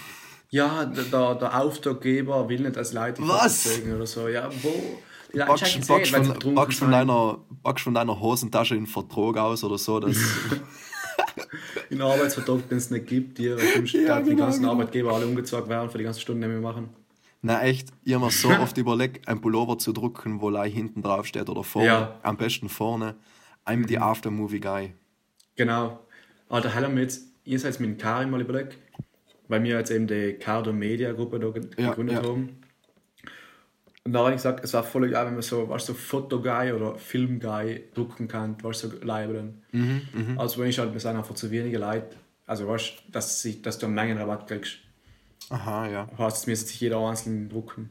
[0.50, 3.80] Ja, der, der Auftraggeber will nicht als Leute Was?
[3.82, 4.28] oder so.
[4.28, 4.98] Ja, boah
[5.32, 6.04] backst, von,
[6.70, 7.38] von deiner,
[7.76, 10.00] von deiner Hosentasche einen Vertrag aus oder so.
[10.00, 10.16] Dass
[11.90, 14.72] in Arbeitsvertrag, den es nicht gibt, die, ja, die genau, ganzen genau.
[14.72, 16.90] Arbeitgeber alle umgezogen werden für die ganzen Stunden, die wir machen.
[17.42, 21.02] Na echt, ich habe mir so oft überlegt, ein Pullover zu drucken, wo Lei hinten
[21.02, 22.20] drauf steht oder vorne, ja.
[22.22, 23.16] am besten vorne.
[23.66, 24.02] I'm the mhm.
[24.02, 24.94] Aftermovie Guy.
[25.56, 26.00] Genau.
[26.48, 28.78] Aber da haben wir jetzt, ihr seid mit Karin mal überlegt,
[29.48, 32.28] weil wir jetzt eben die Cardo Media Gruppe da gegründet ja, ja.
[32.28, 32.60] haben.
[34.04, 36.72] Und da habe ich gesagt, es war voll geil, wenn man so, weißt so Fotoguy
[36.72, 39.62] oder Filmguy drucken kann, weißt du, so Leibeln.
[39.72, 43.46] Mhm, mhm, also wenn ich halt, wir sind einfach zu wenige Leute, also weißt dass,
[43.62, 44.78] dass du einen Mengenrabatt kriegst.
[45.50, 46.06] Aha, ja.
[46.16, 47.90] Heißt, es müsste sich jeder einzeln drucken.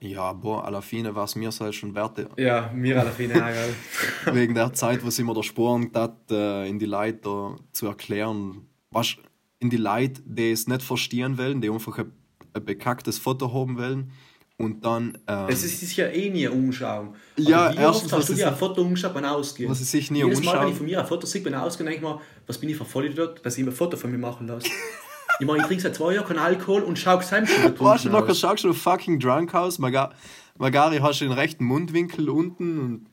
[0.00, 2.26] Ja, boah, alla fine war es mir halt schon wert.
[2.36, 6.68] Ja, mir alla fine, ja, Wegen der Zeit, wo sie mir der Sporen hat, äh,
[6.68, 9.16] in die Leute zu erklären, was
[9.58, 12.12] in die Leute, die es nicht verstehen wollen, die einfach ein,
[12.52, 14.12] ein bekacktes Foto haben wollen
[14.58, 15.18] und dann.
[15.26, 17.14] Ähm, es ist sich ja eh nie umschauen.
[17.36, 19.70] Also ja, wie erstens, oft hast du dir ein Foto umgeschaut beim Ausgehen?
[19.70, 21.86] Was ich sich nie Jedes Mal, wenn ich von mir ein Foto sehe beim Ausgehen,
[21.86, 24.18] denke ich mir, was bin ich für Vollidiot, dass ich mir ein Foto von mir
[24.18, 24.68] machen lasse.
[25.40, 28.04] ich meine, ich trinke seit zwei Jahren keinen Alkohol und schaue selbst schon betrunken Weißt
[28.06, 29.78] du, nachher schaust du fucking drunk aus.
[29.78, 30.14] Magari,
[30.56, 33.06] Magari hast du den rechten Mundwinkel unten und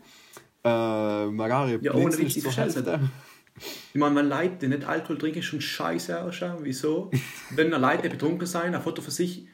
[0.64, 2.46] äh, Magari Ja, ohne Witz, ich
[3.94, 6.60] ich meine, wenn Leute, die nicht Alkohol trinken, schon scheiße ausschauen.
[6.64, 7.12] Wieso?
[7.52, 9.46] wenn Leute betrunken sein, ein Foto für sich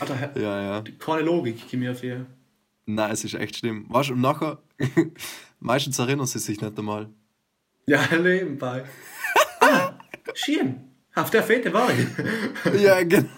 [0.00, 0.84] Alter, ja, ja.
[0.98, 2.26] keine Logik, gib mir für.
[2.86, 3.86] Nein, es ist echt schlimm.
[3.88, 4.58] Weißt du, und nachher,
[5.60, 7.08] meistens erinnern sie sich nicht einmal.
[7.86, 8.84] Ja, nebenbei.
[9.60, 9.92] ah,
[10.34, 10.84] schön.
[11.14, 12.80] Auf der Fete war ich.
[12.82, 13.28] ja, genau.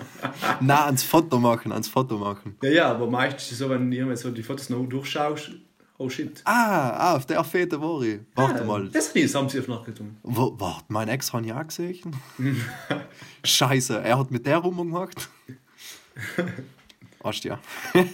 [0.60, 2.56] Nein, ans Foto machen, ans Foto machen.
[2.62, 5.52] Ja, ja, aber meistens ist es so, wenn du so die Fotos noch durchschaust,
[5.96, 6.42] oh shit.
[6.44, 8.20] Ah, ah auf der Fete war ich.
[8.34, 8.88] Warte ja, mal.
[8.88, 10.16] Das ist haben sie auf nachgetan.
[10.22, 12.12] Warte, mein Ex hat ja gesehen.
[13.44, 15.30] Scheiße, er hat mit der rumgemacht.
[17.42, 17.61] Ja.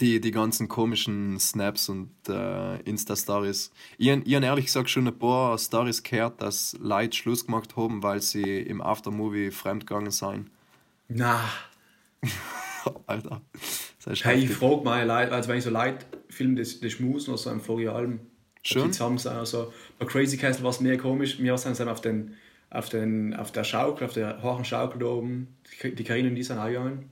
[0.00, 3.70] die, die ganzen komischen Snaps und äh, Insta-Stories.
[3.98, 8.02] Ich, ich habe ehrlich gesagt schon ein paar Stories gehört, dass Leute Schluss gemacht haben,
[8.02, 10.50] weil sie im Aftermovie fremdgegangen sind.
[11.08, 11.44] Na.
[13.06, 13.40] Alter.
[14.22, 17.38] Hey, ich frage mal Leute, also wenn ich so Leute filme, das, das Schmusen oder
[17.38, 18.06] so im Vorjahr
[18.62, 18.92] Schön.
[18.92, 21.38] Zusammen sind, also bei Crazy Castle war es mehr komisch.
[21.38, 22.34] Wir sind auf den
[22.74, 26.42] auf, den, auf der Schaukel, auf der hohen Schaukel da oben, die Karine und die
[26.42, 27.10] sind auch gegangen.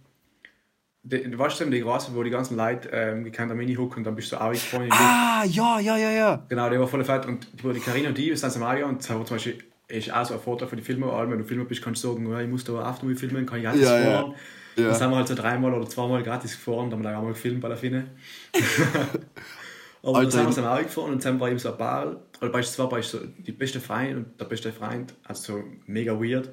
[1.05, 3.99] Die, du weißt du, die Straße, wo die ganzen Leute ähm, gekannt am Mini hocken
[3.99, 4.89] und dann bist du auch vorne.
[4.91, 6.47] Ah, ja, ja, ja, ja.
[6.49, 7.27] Genau, der war voll fett.
[7.27, 10.35] Und die Karina und die sind am Mario und haben zum Beispiel ist auch so
[10.35, 12.49] ein Vorteil für die Filme, weil wenn du Filmer bist, kannst du sagen, ja, ich
[12.49, 14.05] muss da Aftermovie filmen, kann ich gratis Ja, ja.
[14.21, 14.35] fahren.
[14.77, 14.85] Ja.
[14.85, 17.23] Dann sind wir halt so dreimal oder zweimal gratis gefahren, dann haben wir dann auch
[17.25, 18.07] mal gefilmt bei der Finne.
[20.03, 22.51] Aber Alter, dann sind wir Mario gefahren und dann war eben so ein Paar, oder
[22.51, 26.51] beispielsweise war ich so die beste Freund und der beste Freund, also so mega weird.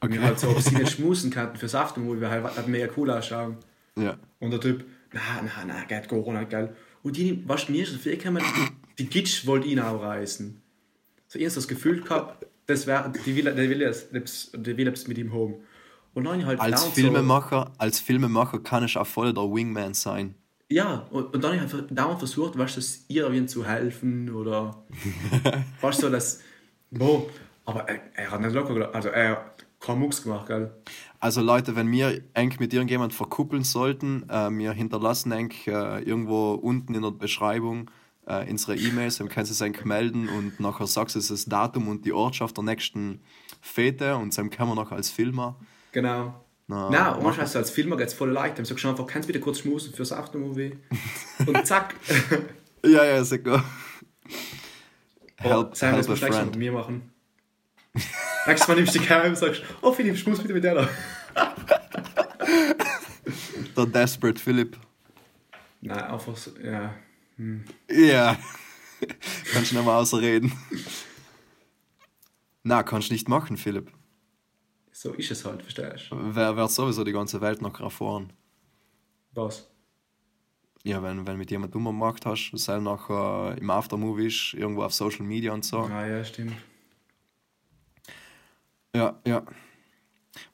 [0.00, 0.26] Und wir Okay.
[0.28, 3.56] halt so, ob sie nicht schmusen könnten fürs Aftermovie, weil halt, halt mega cool ausschauen.
[3.96, 4.16] Ja.
[4.38, 6.74] Und der Typ, na, na, na, geht Corona, geil.
[7.02, 8.42] Und die, was mir ist so viel gekommen,
[8.98, 10.60] die Gitsch wollte ihn auch reißen.
[11.28, 15.08] So erst das Gefühl gehabt, das wär, die will, der will jetzt, der will jetzt
[15.08, 15.54] mit ihm haben.
[16.12, 20.34] Und dann halt Als Filmemacher, als Filmemacher kann ich auch voll der Wingman sein.
[20.70, 22.80] So, ja, und, und dann halt dauernd versucht, weißt du,
[23.12, 24.82] ihr zu helfen oder
[25.80, 26.40] weißt du, dass,
[26.90, 27.26] boah,
[27.64, 28.94] aber er, er hat nicht locker, gelassen.
[28.94, 30.70] also er hat keinen Mucks gemacht, gell.
[31.18, 36.52] Also Leute, wenn wir eng mit irgendjemand verkuppeln sollten, äh, wir hinterlassen eng äh, irgendwo
[36.52, 37.90] unten in der Beschreibung
[38.26, 41.88] äh, unsere E-Mails, dann kannst du es eng melden und nachher sagst du das Datum
[41.88, 43.20] und die Ortschaft der nächsten
[43.60, 45.56] Fete und dann können wir noch als Filmer.
[45.92, 46.34] Genau.
[46.70, 48.58] Und manchmal hast du als Filmer geht's voll leicht.
[48.58, 50.78] Dann sagst du einfach, kannst du bitte kurz schmusen fürs Aftermovie?
[51.46, 51.94] Und zack.
[52.82, 53.62] Ja, ja, sicher.
[55.36, 57.12] Help, Sam, das musst du mit mir machen.
[58.46, 60.88] Nächstes Mal nimmst du die Kamera und sagst, oh Philipp, schmus bitte mit der da.
[63.76, 64.78] Der Desperate Philip.
[65.82, 66.94] Nein, einfach so, ja.
[67.88, 68.38] Ja.
[69.52, 70.52] kannst du mehr ausreden.
[72.62, 73.90] Na, kannst du nicht machen, Philipp.
[75.02, 76.16] So ist es halt, verstehst du?
[76.20, 78.34] Wer wird sowieso die ganze Welt noch erfahren?
[79.32, 79.66] Was?
[80.82, 84.92] Ja, wenn, wenn mit jemand dummer gemacht hast, sei nachher im Aftermovie ist, irgendwo auf
[84.92, 85.78] Social Media und so.
[85.78, 86.52] Ah ja, stimmt.
[88.94, 89.42] Ja, ja.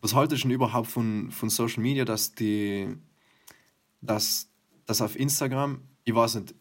[0.01, 2.97] Was haltest du denn überhaupt von, von Social Media, dass die,
[4.01, 4.49] dass,
[4.87, 6.55] dass auf Instagram, ich weiß nicht,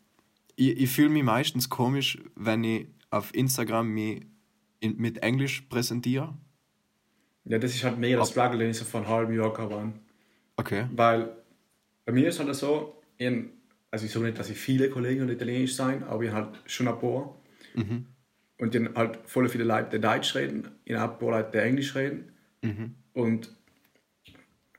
[0.56, 4.26] ich, ich fühle mich meistens komisch, wenn ich auf Instagram mich
[4.80, 6.36] in, mit Englisch präsentiere.
[7.46, 9.94] Ja, das ist halt mega das Struggle, den ich so vor einem halben Jahr habe.
[10.58, 10.88] Okay.
[10.96, 11.30] Weil
[12.06, 13.32] bei mir ist halt so, ich,
[13.92, 16.88] also ich sage nicht, dass ich viele Kollegen und Italienisch sein, aber ich halt schon
[16.88, 17.36] ein paar.
[18.58, 21.96] Und dann halt voll viele Leute, die Deutsch reden, habe ein paar Leute, die Englisch
[21.96, 22.32] reden.
[23.14, 23.50] Und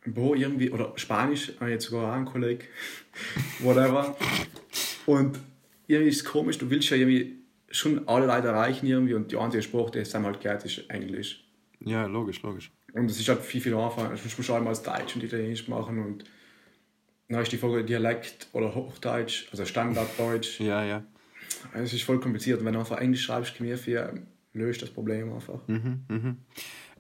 [0.06, 2.64] wo irgendwie, oder Spanisch, habe ich jetzt sogar auch einen Kollegen,
[3.60, 4.16] whatever.
[5.04, 5.38] Und
[5.86, 7.36] irgendwie ist es komisch, du willst ja irgendwie
[7.70, 10.88] schon alle Leute erreichen irgendwie und die einzige Sprache, die es dann halt gehört, ist
[10.88, 11.45] Englisch.
[11.80, 12.72] Ja, logisch, logisch.
[12.92, 14.12] Und es ist halt viel, viel einfacher.
[14.14, 16.24] Ich muss einmal als Deutsch und Italienisch machen und
[17.28, 20.60] dann ist die Frage Dialekt oder Hochdeutsch, also Standarddeutsch.
[20.66, 21.04] Ja, ja.
[21.74, 22.60] Es ist voll kompliziert.
[22.60, 24.14] Und wenn du einfach Englisch schreibst, mir für
[24.52, 25.60] löst das Problem einfach.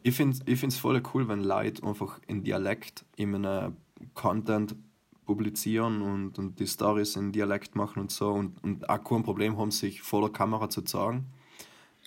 [0.02, 3.76] Ich finde es ich find's voll cool, wenn Leute einfach in Dialekt in einem
[4.14, 4.76] Content
[5.24, 9.58] publizieren und, und die Stories in Dialekt machen und so und, und auch kein Problem
[9.58, 11.26] haben, sich vor der Kamera zu zeigen.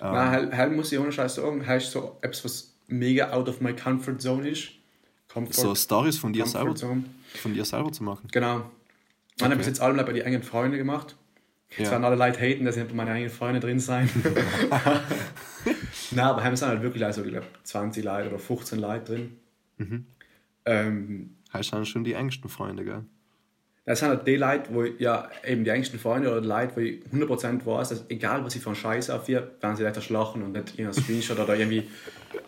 [0.02, 3.62] Nein, halt, halt muss ich ohne Scheiß sagen, heißt so etwas, was mega out of
[3.62, 4.70] my comfort zone ist.
[5.28, 7.04] Comfort, So Stories von dir, selber, zone.
[7.36, 8.28] von dir selber zu machen.
[8.32, 8.70] Genau.
[9.38, 11.16] Dann habe ich jetzt allem bei die engen Freunde gemacht.
[11.70, 11.92] Jetzt Ja.
[11.92, 14.10] werden alle Leute haten, dass nicht meine eigenen Freunde drin sein.
[16.12, 19.38] Nein, aber haben sind halt wirklich also, ich glaube, 20 Leute oder 15 Leute drin.
[19.78, 20.06] Mhm.
[20.66, 23.06] Ähm, Heißt dann schon die engsten Freunde, gell?
[23.90, 26.76] Das sind halt die Leute, wo ich, ja eben die engsten Freunde oder die Leute,
[26.76, 30.00] wo ich 100% weiß, dass egal was ich für einen Scheiß aufführe, werden sie leider
[30.00, 31.90] schlachen und nicht irgendein Screenshot oder irgendwie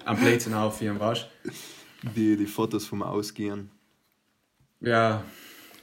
[0.05, 1.27] am Blödsinn aufführen, weißt
[2.15, 3.71] Die, die Fotos vom Ausgehen,
[4.81, 4.89] du?
[4.91, 5.23] Ja,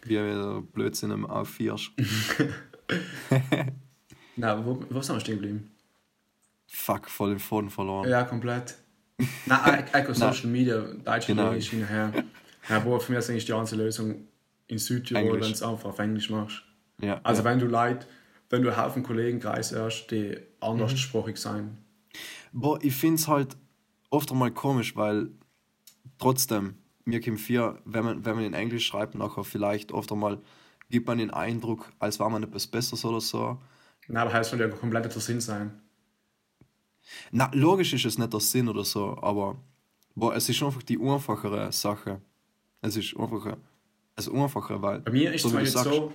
[0.04, 1.90] wie wieder Blödsinn am Aufführst.
[4.36, 5.72] na, wo, wo sind wir stehen geblieben?
[6.68, 8.08] Fuck, voll den Faden verloren.
[8.08, 8.76] Ja, komplett.
[9.46, 11.42] Nein, eigentlich Social Media, Deutsch Genau.
[11.42, 11.48] genau.
[11.48, 12.12] Englisch hinterher.
[12.68, 14.28] Ja, wo für mich ist eigentlich die einzige Lösung
[14.68, 16.62] in Südtirol, wenn du es einfach auf Englisch machst.
[17.00, 17.50] Ja, Also ja.
[17.50, 18.06] wenn du Leute,
[18.50, 21.78] wenn du einen Haufen Kollegenkreis hast, die anderssprachig sein.
[22.52, 23.56] Boah, ich finde es halt
[24.10, 25.30] oft einmal komisch, weil
[26.18, 30.40] trotzdem, mir kommt vier, wenn man, wenn man in Englisch schreibt, nachher vielleicht oft einmal
[30.90, 33.58] gibt man den Eindruck, als war man etwas Besseres oder so.
[34.08, 35.82] Nein, aber heißt soll ja komplett der Sinn sein.
[37.30, 39.56] Na, logisch ist es nicht der Sinn oder so, aber
[40.14, 42.20] boah, es ist einfach die einfachere Sache.
[42.80, 43.58] Es ist einfacher.
[44.18, 45.00] Ist einfacher, weil.
[45.00, 46.12] Bei mir ist so zum Beispiel sagst, so,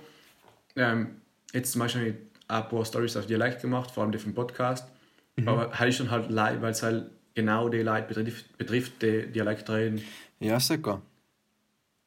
[0.76, 2.16] ähm, jetzt zum Beispiel habe ich
[2.48, 4.86] ein paar Stories auf Dialekt gemacht, vor allem die vom Podcast.
[5.36, 5.48] Mhm.
[5.48, 9.68] Aber ich schon halt live, weil es halt genau die Leute betrifft, betrifft die Dialekt
[9.70, 10.02] reden.
[10.40, 11.00] Ja, sicher.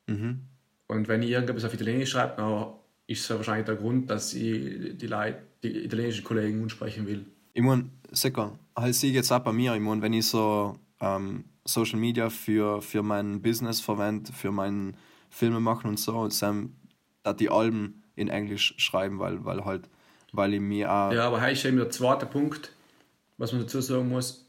[0.07, 2.67] Und wenn ich irgendetwas auf Italienisch schreibe, dann
[3.07, 7.25] ist es wahrscheinlich der Grund, dass ich die Leute, die italienischen Kollegen ansprechen will.
[7.53, 9.73] Ich meine, sicher, halt sehe ich jetzt auch bei mir.
[9.75, 14.95] Ich meine, wenn ich so ähm, Social Media für, für mein Business verwende, für mein
[15.38, 16.76] Filme machen und so, und Sam,
[17.23, 19.89] dass die Alben in Englisch schreiben, weil, weil halt,
[20.32, 21.12] weil ich mir auch.
[21.13, 22.71] Ja, aber hier ist eben der zweite Punkt,
[23.38, 24.47] was man dazu sagen muss.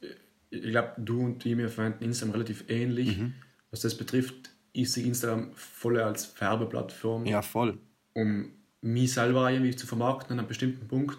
[0.51, 3.19] Ich glaube, du und ich, wir verwenden Instagram relativ ähnlich.
[3.19, 3.35] Mhm.
[3.71, 7.77] Was das betrifft, ich sehe Instagram voll als Werbeplattform, Ja, voll.
[8.15, 8.49] um
[8.81, 11.19] mich selber irgendwie zu vermarkten an einem bestimmten Punkt.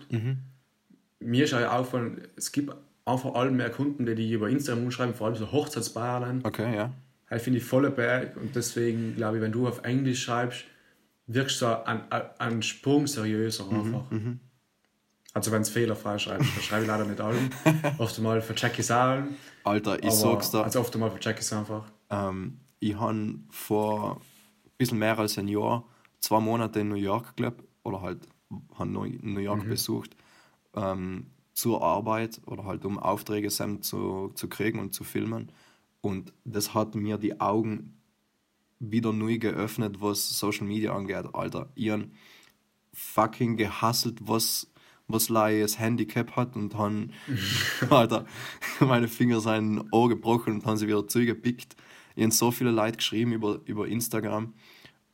[1.19, 2.73] Mir ist auch auffallen, es gibt
[3.05, 6.41] einfach alle mehr Kunden, die die über Instagram umschreiben, vor allem so Hochzeitspaaren.
[6.43, 6.91] Okay, ja.
[7.29, 10.65] Halt finde ich voller Berg und deswegen glaube ich, wenn du auf Englisch schreibst,
[11.27, 14.05] wirkst du ein, ein Sprung seriöser einfach.
[15.33, 17.51] Also wenn es fehlerfrei schreibst, da schreibe ich leider nicht allen.
[17.99, 19.35] oft mal verchecke ich es allen.
[19.63, 20.63] Alter, ich sag's dir.
[20.63, 21.85] Also oft mal verchecke ich es einfach.
[22.09, 24.15] Ähm, ich habe vor
[24.65, 25.85] ein bisschen mehr als ein Jahr
[26.19, 28.27] zwei Monate in New York gelebt oder halt
[28.77, 30.15] habe New York besucht
[30.75, 35.51] ähm, zur Arbeit oder halt um Aufträge zu, zu kriegen und zu filmen.
[36.01, 37.97] Und das hat mir die Augen
[38.79, 41.25] wieder neu geöffnet, was Social Media angeht.
[41.33, 42.13] Alter, ihren
[42.93, 44.67] fucking gehasselt, was
[45.09, 47.11] was Lai das Handicap hat und han
[47.89, 48.25] Alter,
[48.79, 51.75] meine Finger sind Ohr gebrochen und haben sie wieder zugepickt.
[52.15, 54.53] Ich habe so viele Leute geschrieben über, über Instagram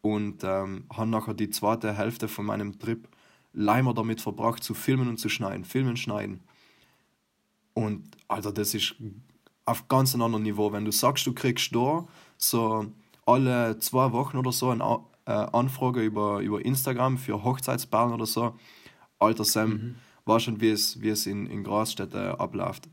[0.02, 3.08] und ähm, haben nachher die zweite Hälfte von meinem Trip
[3.54, 5.64] leider damit verbracht, zu filmen und zu schneiden.
[5.64, 6.42] Filmen, schneiden.
[7.74, 8.96] Und Alter, das ist
[9.66, 10.72] auf ganz einem anderen Niveau.
[10.72, 12.86] Wenn du sagst, du kriegst da so
[13.26, 18.56] alle zwei Wochen oder so eine äh, Anfrage über, über Instagram für Hochzeitspaaren oder so,
[19.20, 22.90] Alter Sam, war schon, wie es, wie es in, in Großstädten abläuft.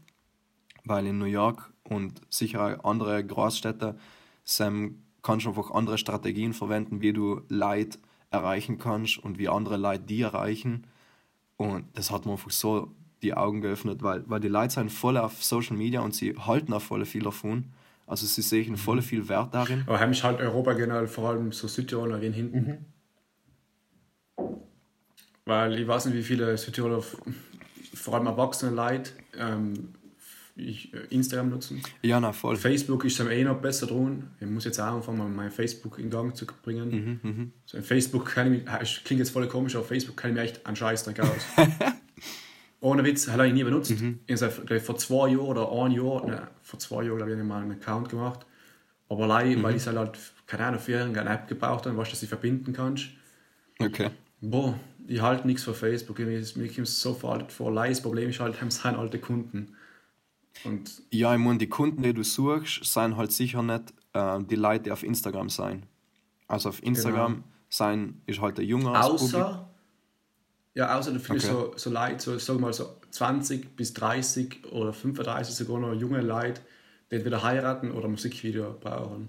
[0.84, 3.98] Weil in New York und sicher auch andere Großstädte,
[4.44, 7.98] Sam kannst du einfach andere Strategien verwenden, wie du Leid
[8.30, 10.86] erreichen kannst und wie andere Leute die erreichen.
[11.56, 15.16] Und das hat mir einfach so die Augen geöffnet, weil, weil die Leute sind voll
[15.16, 17.66] auf Social Media und sie halten auch voll viel davon.
[18.06, 19.84] Also sie sehen voll viel Wert darin.
[19.86, 22.84] Aber heim ist halt Europa generell, vor allem so Südtiroler wie hinten.
[25.44, 27.02] Weil ich weiß nicht, wie viele Südtiroler,
[27.94, 29.94] vor allem erwachsene Leute, ähm,
[30.56, 31.82] ich, äh, Instagram nutzen.
[32.02, 32.56] Ja, na voll.
[32.56, 34.30] Facebook ist dann eh noch besser dran.
[34.40, 37.52] Ich muss jetzt auch anfangen, mal mein Facebook in Gang zu bringen.
[37.64, 40.42] So in Facebook kann ich mich, klingt jetzt voll komisch, aber Facebook kann ich mir
[40.42, 41.46] echt einen Scheißdreck aus.
[42.82, 43.94] Ohne Witz, habe ich nie benutzt.
[44.26, 47.42] Ich habe vor zwei Jahren oder ein Jahr, ne, vor zwei Jahren, glaube ich, habe
[47.42, 48.44] ich mal einen Account gemacht.
[49.08, 52.16] Aber allein, weil ich halt, halt, keine Ahnung, für eine App gebraucht habe, was du
[52.16, 53.06] sie verbinden kannst.
[53.78, 54.10] Okay.
[54.40, 54.74] Boah,
[55.06, 56.18] ich halte nichts von Facebook.
[56.18, 59.76] Mir kommt es so vor, vor allein das Problem ist halt, haben sind alte Kunden.
[60.64, 64.56] Und Ja, ich meine, die Kunden, die du suchst, sind halt sicher nicht äh, die
[64.56, 65.84] Leute, die auf Instagram sein.
[66.48, 69.71] Also auf Instagram sein ist halt der junge außer,
[70.74, 71.72] ja, außer du findest Okay.
[71.74, 76.22] so, so Leute, so, sag mal so 20 bis 30 oder 35 sogar noch junge
[76.22, 76.62] Leute,
[77.10, 79.28] die entweder heiraten oder Musikvideo brauchen.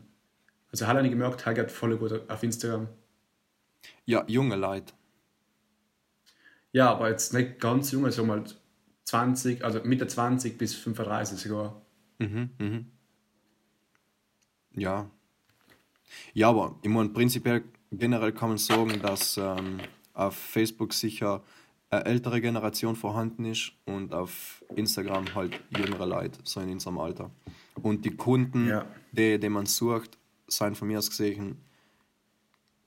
[0.71, 2.87] Also habe ich gemerkt, er geht voll gut auf Instagram.
[4.05, 4.93] Ja, junge Leute.
[6.71, 8.43] Ja, aber jetzt nicht ganz junge, sag mal
[9.03, 11.81] 20, also Mitte 20 bis 35 sogar.
[14.75, 15.09] Ja.
[16.33, 19.79] Ja, aber ich meine, prinzipiell generell kann man sagen, dass ähm,
[20.13, 21.41] auf Facebook sicher
[21.89, 27.29] eine ältere Generation vorhanden ist und auf Instagram halt jüngere Leute, so in unserem Alter.
[27.81, 28.85] Und die Kunden, Ja.
[29.11, 31.57] die, die man sucht, sind von mir aus gesehen,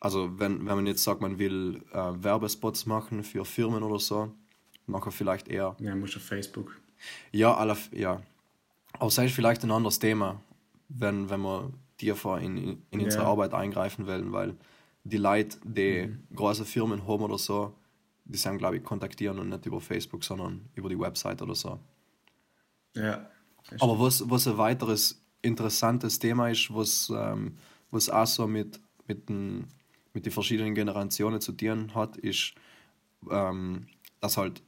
[0.01, 4.33] also wenn, wenn man jetzt sagt, man will äh, Werbespots machen für Firmen oder so,
[4.87, 6.77] nachher vielleicht eher Ja, musst auf Facebook.
[7.33, 8.21] ja, alle, ja.
[8.93, 10.41] Aber das ist vielleicht ein anderes Thema,
[10.89, 13.29] wenn, wenn wir tiefer in, in, in unsere Ja.
[13.31, 14.55] Arbeit eingreifen wollen, weil
[15.09, 17.75] die Leute, die große Firmen haben oder so,
[18.25, 21.79] die sind, glaube ich, kontaktieren und nicht über Facebook, sondern über die Website oder so.
[22.95, 23.31] Ja.
[23.79, 27.57] Aber was, was ein weiteres interessantes Thema ist, was, ähm,
[27.90, 29.69] was auch so mit, mit, den,
[30.12, 32.55] mit den verschiedenen Generationen zu tun hat, ist,
[33.31, 33.87] ähm,
[34.21, 34.62] dass halt,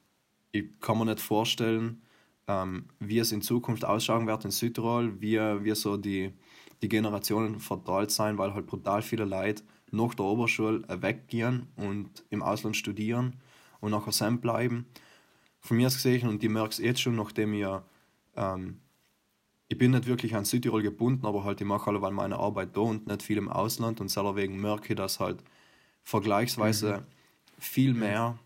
[0.52, 2.02] ich kann mir nicht vorstellen,
[2.46, 6.32] ähm, wie es in Zukunft ausschauen wird in Südtirol, wie, wie so die,
[6.80, 12.42] die Generationen verteilt sein, weil halt brutal viele Leute nach der Oberschule weggehen und im
[12.42, 13.34] Ausland studieren
[13.80, 14.86] und nachher Sam bleiben.
[15.60, 17.66] Von mir aus gesehen, und ich merke es jetzt schon, nachdem ich
[18.36, 18.78] ähm,
[19.68, 22.80] ich bin nicht wirklich an Südtirol gebunden, aber halt ich mache alle meine Arbeit da
[22.80, 25.42] und nicht viel im Ausland und deswegen merke ich, dass halt
[26.04, 27.04] vergleichsweise
[27.58, 28.38] viel mehr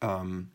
[0.00, 0.50] ähm,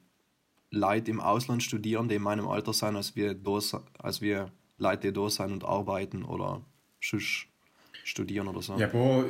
[0.72, 3.60] Leute im Ausland studieren, die in meinem Alter sind, als wir, da,
[4.00, 6.62] als wir Leute, die da sind und arbeiten oder
[7.00, 8.78] studieren oder so.
[8.78, 9.26] Ja, boah,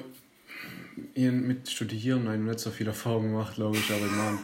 [1.15, 4.39] mit Studieren ich noch nicht so viel Erfahrung gemacht, logisch, aber ich mein,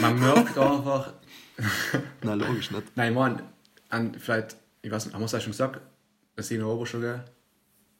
[0.00, 1.14] man merkt einfach,
[2.22, 2.96] Nein, logisch nicht.
[2.96, 3.42] nein, man,
[3.88, 5.80] an, vielleicht, ich weiß nicht, haben wir es auch schon gesagt,
[6.36, 7.24] dass ich in der Oberschule?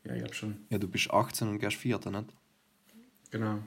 [0.04, 0.56] Ja, ich glaube schon.
[0.70, 2.26] Ja, du bist 18 und gehst vierte, nicht?
[3.30, 3.58] Genau.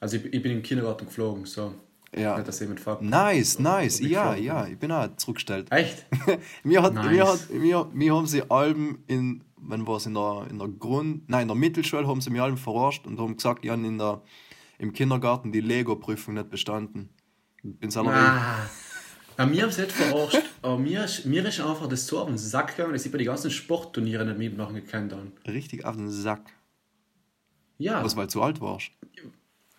[0.00, 1.74] Also ich, ich bin im Kindergarten geflogen, so.
[2.16, 2.36] Ja.
[2.36, 3.02] Nicht, dass jemand fragt.
[3.02, 3.98] Nice, nice.
[4.00, 5.70] Ob ich Ja, geflogen ja, ich bin auch zurückgestellt.
[5.70, 6.06] Echt?
[6.64, 7.06] mir, hat, Nice.
[7.10, 10.68] mir, hat, mir, mir haben sie Alben in, wenn war es in der, in der
[10.68, 13.86] Grund, nein, in der Mittelschule haben sie mir Alben verarscht und haben gesagt, ich habe
[13.86, 14.22] in der,
[14.78, 17.10] im Kindergarten die Lego-Prüfung nicht bestanden.
[17.62, 18.68] Bin selber Ah.
[19.38, 22.28] Ja, mir haben sie nicht verarscht, aber mir ist, mir ist einfach das so auf
[22.28, 25.32] den Sack gegangen, dass ich bei den ganzen Sportturnieren nicht mitmachen gekannt habe.
[25.50, 26.52] richtig auf den Sack.
[27.78, 28.04] Ja.
[28.04, 28.90] Was, weil du zu alt warst.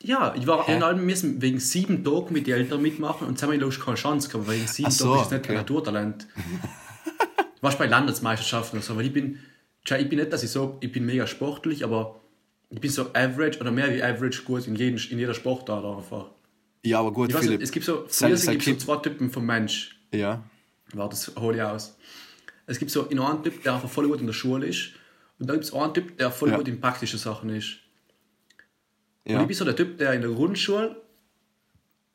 [0.02, 3.60] Ja, ich war in allem müssen wegen sieben Tagen mit den Eltern mitmachen und zusammen
[3.60, 5.62] los keine Chance gehabt, weil wegen sieben Ach so, Tagen ist nicht kein okay.
[5.62, 6.28] Naturtalent.
[6.34, 9.38] du warst bei Landesmeisterschaften oder so, weil ich bin,
[9.84, 12.20] ich bin nicht, dass ich so, ich bin mega sportlich, aber
[12.70, 16.30] ich bin so average oder mehr wie average gut in, jedem, in jeder Sportart einfach.
[16.84, 17.62] Ja, aber gut, Ich weiß Philipp.
[17.62, 20.00] es gibt so, früher sei gibt es so zwei Typen von Mensch.
[20.14, 20.44] Ja,
[20.94, 21.98] Warte, das hole ich aus.
[22.66, 24.92] Es gibt so einen Typ, der einfach voll gut in der Schule ist
[25.40, 26.58] und dann gibt es einen Typ, der voll Ja.
[26.58, 27.78] gut in praktischen Sachen ist.
[29.26, 29.42] Und ja.
[29.42, 31.02] ich bin so der Typ, der in der Grundschule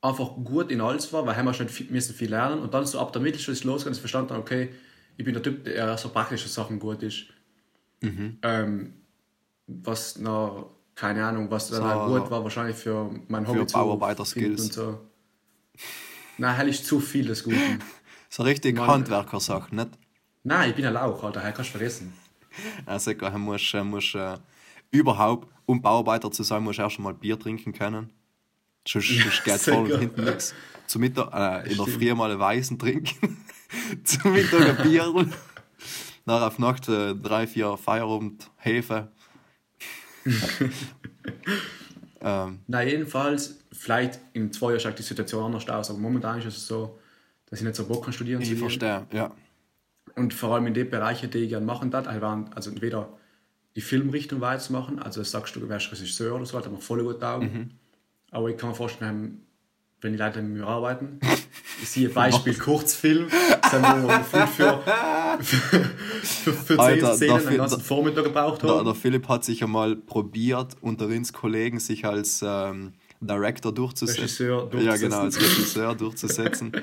[0.00, 2.98] einfach gut in alles war, weil wir schon viel, müssen viel lernen und dann so
[3.00, 4.70] ab der Mittelschule ist losgegangen, ich verstanden okay,
[5.16, 7.26] ich bin der Typ, der so praktische Sachen gut ist.
[8.00, 8.38] Mhm.
[8.42, 8.94] Ähm,
[9.66, 13.66] was noch, keine Ahnung, was dann So, auch gut war, wahrscheinlich für mein Hobby für
[13.66, 14.60] Bauarbeiter-Skills.
[14.62, 15.00] und so.
[16.38, 17.78] Nein, hell ist zu viel des Guten.
[18.28, 18.88] So richtig Mann.
[18.88, 19.88] Handwerkersache, nicht?
[20.42, 22.12] Nein, ich bin ein Lauch, Alter, kannst du vergessen.
[22.86, 24.36] Also, er muss, er muss äh,
[24.90, 28.10] überhaupt, um Bauarbeiter zu sein, muss erst mal Bier trinken können.
[28.86, 30.54] Sonst, sonst geht vorne und hinten nichts.
[30.86, 31.32] Zum Mittag,
[31.66, 33.44] äh, in der Früh mal einen Weißen trinken.
[34.04, 35.28] Zum Mittag ein Bier.
[36.26, 39.08] Nach auf Nacht äh, drei, vier Feierabend Hefe.
[42.20, 46.46] ähm, Na, jedenfalls, vielleicht in zwei Jahren schaut die Situation anders aus, aber momentan ist
[46.46, 46.98] es so,
[47.48, 49.30] dass ich nicht so Bock kann studieren zu ich verstehe, ja.
[50.16, 53.08] Und vor allem in den Bereichen, die ich gerne machen darf, also also entweder
[53.76, 57.22] die Filmrichtung weiterzumachen, also sagst du, du wärst Regisseur oder so, hat mir voll gut
[57.22, 57.46] Augen.
[57.46, 57.70] Mhm.
[58.32, 59.45] Aber ich kann mir vorstellen,
[60.00, 61.18] wenn die Leute mit mir arbeiten,
[61.82, 64.82] ich sehe Beispiel Kurzfilm, sind wir für, für,
[65.40, 65.60] für,
[66.22, 68.84] für, für zehn Alter, Szenen den ganzen Vormittag gebraucht Der, haben.
[68.84, 74.20] der Philipp hat sich einmal probiert, unter uns Kollegen sich als ähm, Director durchzusetzen.
[74.22, 75.02] Regisseur Ja, durchzusetzen.
[75.10, 76.72] genau, als Regisseur durchzusetzen.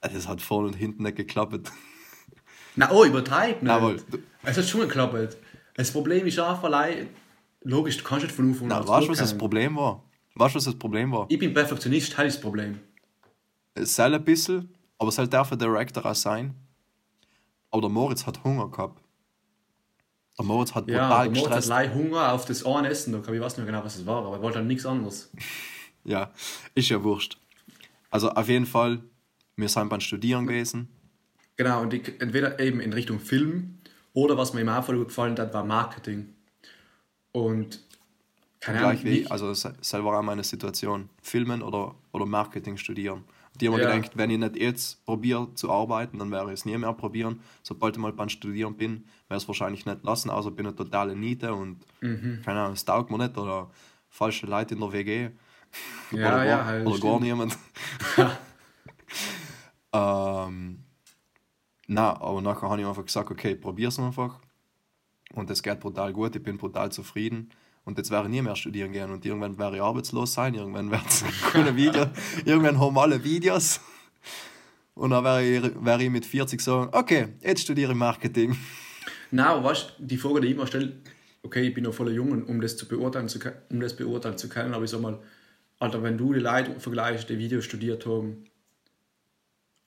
[0.00, 1.72] Äh, das hat vorne und hinten nicht geklappt.
[2.76, 4.04] Na, oh, übertreib nicht.
[4.12, 5.36] Du- es hat schon geklappt.
[5.74, 6.70] Das Problem ist einfach,
[7.64, 9.36] logisch, du kannst nicht von Anfang Na, an weißt du, was das.
[9.36, 10.04] Problem war?
[10.38, 11.26] Weißt du, was das Problem war?
[11.28, 12.78] Ich bin Perfektionist, das ist das Problem.
[13.74, 16.54] Es soll ein bisschen, aber es soll der Director auch sein.
[17.70, 19.02] Aber der Moritz hat Hunger gehabt.
[20.38, 21.70] Der Moritz hat Ja, brutal der hat gestresst.
[21.70, 24.24] allein Hunger auf das eine Essen, da ich weiß nicht mehr genau, was es war,
[24.24, 25.30] aber er wollte halt nichts anderes.
[26.04, 26.30] Ja,
[26.74, 27.36] ist ja wurscht.
[28.08, 29.02] Also auf jeden Fall,
[29.56, 30.88] wir sind beim Studieren gewesen.
[31.56, 33.78] Genau, und ich, entweder eben in Richtung Film
[34.14, 36.32] oder was mir im gut gefallen hat, war Marketing.
[37.32, 37.80] Und
[38.60, 41.08] keine Ahnung, Gleich wie, nicht- also se- selber auch meine Situation.
[41.22, 43.24] Filmen oder, oder Marketing studieren.
[43.60, 43.96] Die haben mir Ja.
[43.96, 47.40] gedacht, wenn ich nicht jetzt probiere zu arbeiten, dann werde ich es nie mehr probieren.
[47.62, 50.74] Sobald ich mal beim Studieren bin, werde ich es wahrscheinlich nicht lassen, außer bin ich
[50.74, 52.42] totale Niete und Mhm.
[52.44, 53.70] keine Ahnung, es taugt mir nicht oder
[54.08, 55.30] falsche Leute in der WG.
[56.12, 57.58] ja, oder ja, gar, halt, oder gar niemand.
[59.92, 60.84] ähm,
[61.86, 64.38] na, aber nachher habe ich einfach gesagt, okay, probier's einfach.
[65.34, 67.50] Und es geht brutal gut, ich bin brutal zufrieden.
[67.84, 70.90] Und jetzt wäre ich nie mehr studieren gehen und irgendwann wäre ich arbeitslos sein, irgendwann
[70.90, 72.06] wäre es keine Video,
[72.44, 73.80] irgendwann haben alle Videos.
[74.94, 78.56] Und dann wäre ich, wäre ich mit 40 sagen, okay, jetzt studiere ich Marketing.
[79.30, 80.92] Nein, aber weißt die Frage, die ich immer stelle,
[81.42, 83.38] okay, ich bin noch voller Jungen, um das zu beurteilen zu,
[83.70, 85.18] um das beurteilen zu können, aber ich sag mal,
[85.78, 88.44] Alter, wenn du die Leute vergleichst, die Videos studiert haben,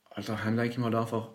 [0.10, 1.30] Alter, dann denke ich mal einfach,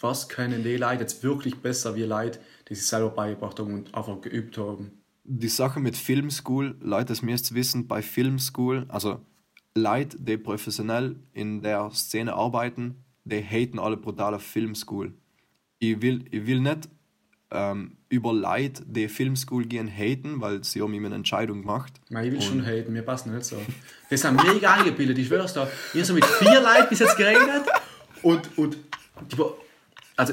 [0.00, 3.94] was können die Leute jetzt wirklich besser wie Leute, die sich selber beigebracht haben und
[3.94, 4.97] einfach geübt haben?
[5.30, 9.20] Die Sache mit Filmschool, Leute, das müsst ihr wissen, bei Filmschool, also
[9.74, 15.12] Leute, die professionell in der Szene arbeiten, die haten alle brutal auf Filmschool.
[15.80, 16.88] Ich will, ich will nicht
[17.50, 21.92] ähm, über Leute, die Filmschool gehen, haten, weil sie haben immer eine Entscheidung gemacht.
[22.08, 23.56] Meine, ich will schon haten, mir passen nicht so.
[24.10, 25.68] Die sind mega eingebildet, ich schwör's da.
[25.92, 27.66] Ich habe so mit vier Leuten bis jetzt geredet
[28.22, 28.78] und, und
[30.16, 30.32] also,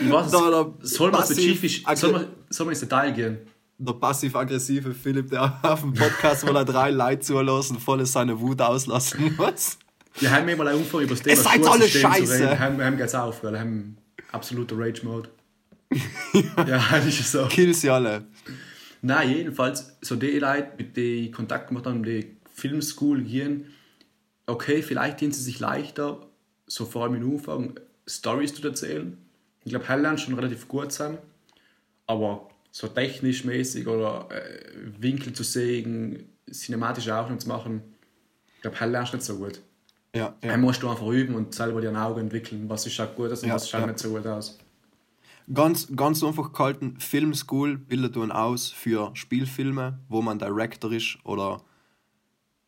[0.00, 3.38] ich weiß Da- da- nicht, soll man spezifisch, soll man, soll man ins Detail gehen?
[3.82, 8.60] Der passiv-aggressive Philipp, der auf dem Podcast, wo er drei Leute zulassen, voll seine Wut
[8.60, 9.78] auslassen muss.
[10.18, 12.58] Wir haben immer einen Umfang über das Thema seid alle scheiße.
[12.58, 13.96] Haben, haben geht's auf, weil wir haben
[14.32, 15.30] absoluter Rage-Mode.
[16.66, 17.46] ja, das ist so.
[17.46, 18.26] Kill sie alle.
[19.00, 23.72] Nein, jedenfalls, so die Leute, mit denen ich Kontakt gemacht habe, die Filmschool gehen,
[24.46, 26.18] okay, vielleicht dienen sie sich leichter,
[26.66, 29.16] so vor allem im Anfang, Stories zu erzählen.
[29.64, 31.16] Ich glaube, Hell schon relativ gut sein,
[32.06, 34.62] aber so technisch mäßig oder äh,
[34.98, 37.82] Winkel zu sägen, cinematische Aufnahmen zu machen,
[38.56, 39.60] ich glaube, hell lernst du nicht so gut.
[40.14, 40.50] Ja, Ja.
[40.50, 40.56] ja.
[40.56, 43.42] musst du einfach üben und selber dir ein Auge entwickeln, was ist halt gut aus
[43.42, 43.86] und Ja, was schaut ja.
[43.86, 44.58] nicht so gut aus.
[45.52, 51.62] Ganz, ganz einfach gehalten, Filmschool bildet einen aus für Spielfilme, wo man Director ist oder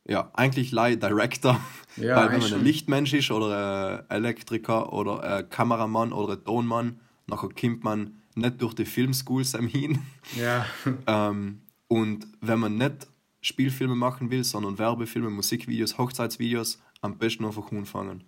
[0.08, 1.60] ja, eigentlich Lie Director.
[1.96, 2.64] Ja, Weil wenn man ein.
[2.64, 8.60] Lichtmensch ist oder ein Elektriker oder ein Kameramann oder ein Tonmann, nachher kommt man nicht
[8.60, 9.98] durch die Filmschools hin.
[10.38, 10.66] Ja,
[11.06, 13.06] Ähm, und wenn man nicht
[13.42, 18.24] Spielfilme machen will, sondern Werbefilme, Musikvideos, Hochzeitsvideos, am besten einfach anfangen.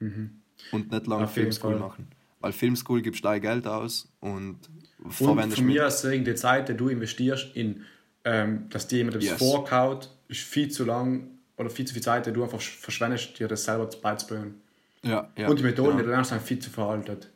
[0.00, 1.28] Und nicht lange Mhm.
[1.28, 2.08] Filmschool machen.
[2.40, 4.58] Weil Filmschool gibst du dein Geld aus und,
[5.02, 7.84] und verwendest von mir aus sagen, die Zeit, die du investierst in,
[8.24, 9.38] ähm, dass dir jemand das Yes.
[9.38, 13.48] vorkaut, ist viel zu lang oder viel zu viel Zeit, die du einfach verschwendest, dir
[13.48, 14.54] das selber beizubringen.
[15.02, 16.04] Ja, ja, und die Methoden, die ja.
[16.04, 17.30] du lernst, sind viel zu veraltet.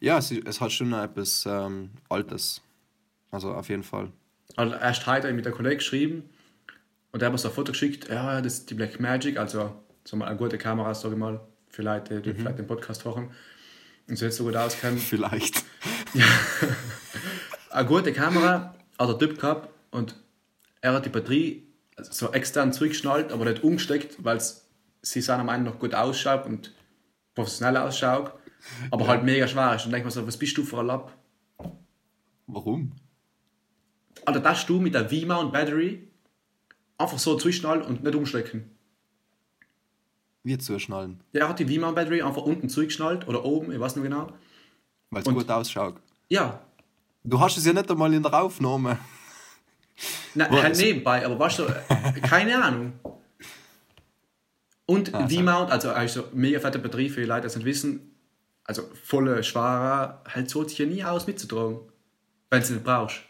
[0.00, 2.60] Ja, es, es hat schon etwas ähm, Altes.
[3.30, 4.10] Also auf jeden Fall.
[4.56, 6.28] Also erst heute mit einem Kollegen geschrieben
[7.12, 9.74] und der hat mir so ein Foto geschickt, ja, das ist die Black Magic, also
[10.04, 12.22] so mal eine gute Kamera, sage ich mal, für Leute, Mhm.
[12.22, 13.30] die vielleicht den Podcast hören
[14.08, 14.98] und sich nicht so gut auskennen.
[15.12, 15.64] Vielleicht.
[17.70, 20.16] Eine gute Kamera hat der Typ gehabt und
[20.80, 21.66] er hat die Batterie
[21.96, 24.68] so extern zurückgeschnallt, aber nicht umgesteckt, weil es
[25.00, 26.72] sie seiner Meinung nach gut ausschaut und
[27.34, 28.32] professionell ausschaut,
[28.90, 29.84] aber halt mega schwer ist.
[29.84, 31.12] Und dann denke ich mir so, was bist du für ein Lapp?
[32.46, 32.92] Warum?
[34.24, 36.08] Alter, das du mit der V-Mount Battery
[36.98, 38.70] einfach so zurückschnallen und nicht umstecken.
[40.44, 41.20] Wie zuschnallen.
[41.32, 44.32] Der hat die V-Mount Battery einfach unten zurückgeschnallt oder oben, ich weiß nicht genau.
[45.10, 45.96] Weil es gut ausschaut.
[46.28, 46.60] Ja,
[47.24, 48.98] Du hast es ja nicht einmal in der Aufnahme.
[50.34, 52.94] Nein, halt nebenbei, aber weißt du, äh, keine Ahnung.
[54.86, 58.11] Und Ah, V-Mount, also also mega fette Batterie für die Leute, die das nicht wissen,
[58.64, 61.80] also volle schwerer, halt so sich ja nie aus mitzutragen,
[62.50, 63.22] wenn du sie nicht brauchst.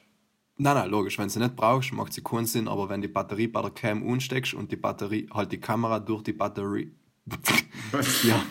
[0.58, 1.18] Nein, nein, logisch.
[1.18, 2.68] Wenn du sie nicht brauchst, macht sie keinen Sinn.
[2.68, 6.22] Aber wenn die Batterie bei der Cam ansteckst und die Batterie, halt die Kamera durch
[6.22, 6.92] die Batterie,
[8.22, 8.44] ja,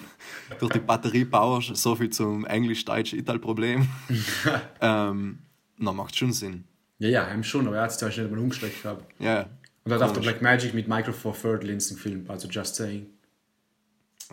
[0.59, 3.87] durch die Batterie baust, so viel zum Englisch-Deutsch-Ital-Problem,
[4.81, 5.39] ähm,
[5.77, 6.65] dann macht schon Sinn.
[6.99, 9.05] Ja, ja, haben schon, aber er hat es zuerst nicht mal umgesteckt gehabt.
[9.19, 9.49] Ja, ja.
[9.83, 10.21] Und dann darf der.
[10.21, 13.07] Black Magic mit Micro Four Third Linsen filmen, also just saying.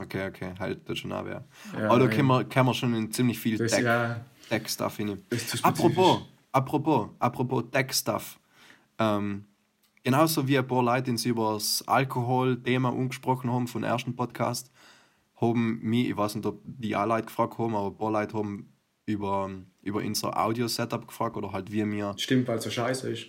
[0.01, 1.44] Okay, okay, halt das schon wer.
[1.76, 2.11] Ja, Aber da ja.
[2.11, 5.64] können wir, schon in ziemlich viel Tech, ja, Tech-Stuff zu spezifisch.
[5.64, 6.20] Apropos,
[6.53, 8.38] apropos, apropos Tech-Stuff.
[8.99, 9.44] Ähm,
[10.05, 14.70] genauso wie ein paar Leute uns über das Alkohol-Thema angesprochen haben vom ersten Podcast,
[15.40, 18.36] haben mich, ich weiß nicht, ob die auch Leute gefragt haben, aber ein paar Leute
[18.36, 18.72] haben
[19.07, 19.51] über,
[19.82, 22.14] über unser Audio-Setup gefragt oder halt wir.
[22.18, 23.26] stimmt, weil es so scheiße ist.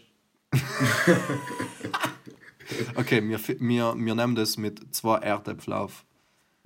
[2.96, 6.06] Okay, wir, wir, wir nehmen das mit zwei Erdäpfeln auf.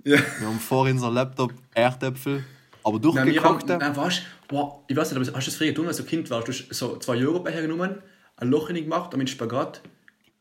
[0.04, 0.18] Ja.
[0.38, 2.44] Wir haben vor unser Laptop Erdäpfel,
[2.82, 3.78] aber durchgekochte.
[3.78, 6.28] nein, weißt, boah, ich weiß nicht, aber hast du das früher getan, als du Kind
[6.28, 6.46] warst?
[6.46, 8.02] Du hast so zwei Joghurtbecher genommen,
[8.36, 9.80] ein Loch in ihn gemacht, damit Spagat,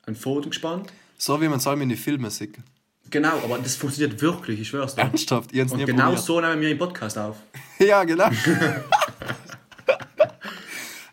[0.06, 0.92] ein Foto gespannt.
[1.18, 2.58] So wie man es in die Filme sieht.
[3.10, 5.04] Genau, aber das funktioniert wirklich, ich schwör's dir.
[5.04, 6.26] Ernsthaft, hab's Und genau probiert.
[6.26, 7.38] so nehmen wir den Podcast auf.
[7.80, 8.30] Ja, genau.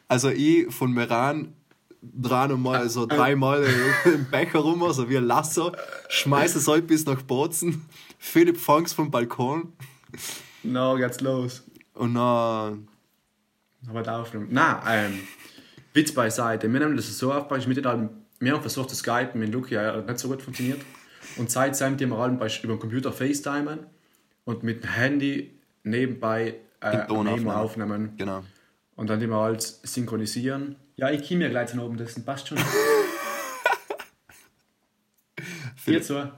[0.08, 1.52] also ich von Meran
[2.02, 3.66] drei nochmal, so dreimal
[4.04, 5.72] im Becher rum, so wie ein Lasso,
[6.08, 7.86] schmeiße es halt bis nach Bozen.
[8.22, 9.72] Philipp fang's vom Balkon
[10.62, 11.64] Na, geht's los.
[11.94, 12.86] und dann,
[13.88, 14.48] Aber da aufnehmen.
[14.50, 15.20] Nein, ähm,
[15.94, 16.70] Witz beiseite.
[16.70, 19.50] Wir nehmen das so auf, ich mit den allen, wir haben versucht zu skypen mit
[19.52, 20.80] Luki, ja, hat nicht so gut funktioniert.
[21.38, 23.80] Und seitdem die wir alle bei, über den Computer FaceTimen
[24.44, 27.50] und mit dem Handy nebenbei äh, aufnehmen.
[27.50, 28.12] aufnehmen.
[28.16, 28.44] genau.
[28.96, 30.76] Und dann die wir alles synchronisieren.
[30.96, 32.58] Ja, ich komme ja gleich von oben, das passt schon.
[35.76, 36.30] Philipp, zu.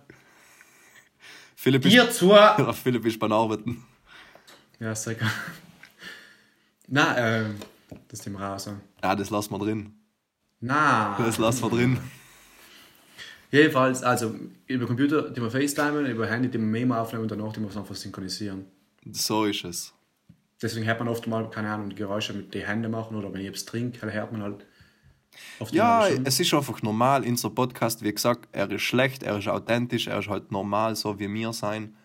[1.63, 2.31] Philipp, ist, Dir zu!
[2.33, 3.85] Ja, Philipp ist beim Arbeiten.
[4.81, 5.31] Ja, ist egal.
[6.89, 7.55] Nein, ähm,
[8.09, 8.69] das wir raus.
[9.01, 9.95] Ja, das lassen wir drin.
[10.59, 11.15] Nein.
[11.19, 11.99] Das lassen wir drin.
[13.53, 14.35] Jedenfalls, also
[14.67, 17.77] über Computer, die wir FaceTimen, über Handy, die wir Memo aufnehmen und danach die wir
[17.77, 18.67] einfach synchronisieren.
[19.13, 19.93] So ist es.
[20.61, 23.41] Deswegen hört man oft mal, keine Ahnung, die Geräusche mit den Händen machen oder wenn
[23.41, 24.67] ich etwas trinke, hört man halt
[25.71, 26.27] Ja, schon.
[26.27, 27.25] es ist einfach normal.
[27.25, 31.19] Unser Podcast, wie gesagt, er ist schlecht, er ist authentisch, er ist halt normal, so
[31.19, 31.97] wie wir sein.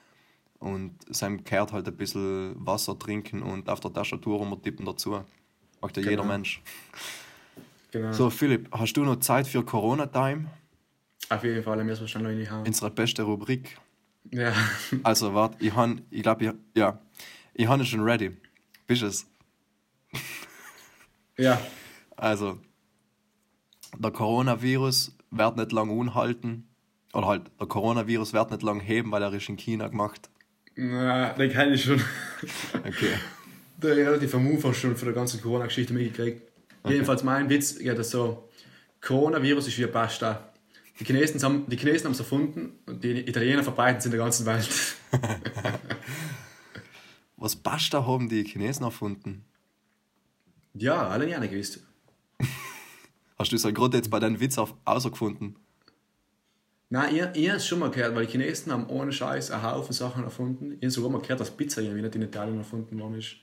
[0.60, 5.24] Und seinem gehört halt ein bisschen Wasser trinken und auf der Tastatur wir tippen dazu.
[5.82, 6.26] Macht ja jeder Genau.
[6.26, 6.62] Mensch.
[7.92, 8.12] Genau.
[8.12, 10.48] So, Philipp, hast du noch Zeit für Corona-Time?
[11.30, 12.68] Auf jeden Fall, mir ist wahrscheinlich noch in die Hand.
[12.68, 13.78] Unsere beste Rubrik.
[14.32, 14.54] Ja.
[15.04, 17.00] Also, warte, ich han, ich glaube, ich, ja,
[17.54, 18.36] ich habe schon ready.
[18.88, 19.28] Bist es?
[21.38, 21.60] ja.
[22.16, 22.60] Also,
[24.00, 26.68] der Coronavirus wird nicht lang unhalten.
[27.14, 30.30] Oder halt, der Coronavirus wird nicht lang heben, weil er ist in China gemacht.
[30.76, 32.02] Na, den kenne ich schon.
[32.74, 33.14] Okay.
[33.78, 36.42] Der relativ am Anfang schon von der ganzen Corona-Geschichte mitgekriegt.
[36.88, 38.50] Jedenfalls mein Witz geht das so:
[39.02, 40.52] Coronavirus ist wie Pasta.
[41.00, 44.20] Die Chinesen haben die Chinesen haben es erfunden und die Italiener verbreiten es in der
[44.20, 44.68] ganzen Welt.
[47.38, 49.46] Was Pasta haben die Chinesen erfunden?
[50.74, 51.87] ja, alle nicht gewusst.
[53.38, 55.56] Hast du es gerade jetzt bei deinem Witz auf außergefunden?
[56.90, 59.64] Nein, ich, ich habe es schon mal gehört, weil die Chinesen haben ohne Scheiß einen
[59.64, 60.72] Haufen Sachen erfunden.
[60.74, 63.36] Ich habe sogar mal gehört, dass Pizza irgendwie nicht in Italien erfunden worden ist.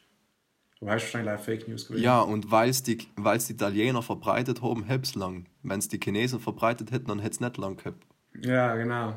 [0.80, 2.02] Du weißt wahrscheinlich Fake News gewesen.
[2.02, 5.46] Ja, und weil es die, weil's die Italiener verbreitet haben, hätte es lang.
[5.62, 8.04] Wenn es die Chinesen verbreitet hätten, dann hätte es nicht lang gehabt.
[8.40, 9.16] Ja, genau.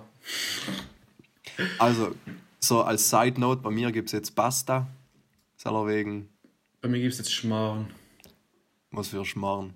[1.80, 2.14] Also,
[2.60, 4.88] so als Side Note, bei mir gibt es jetzt Pasta.
[5.56, 6.30] Selber wegen,
[6.82, 7.88] Bei mir gibt es jetzt Schmarrn.
[8.92, 9.74] was für Schmarrn.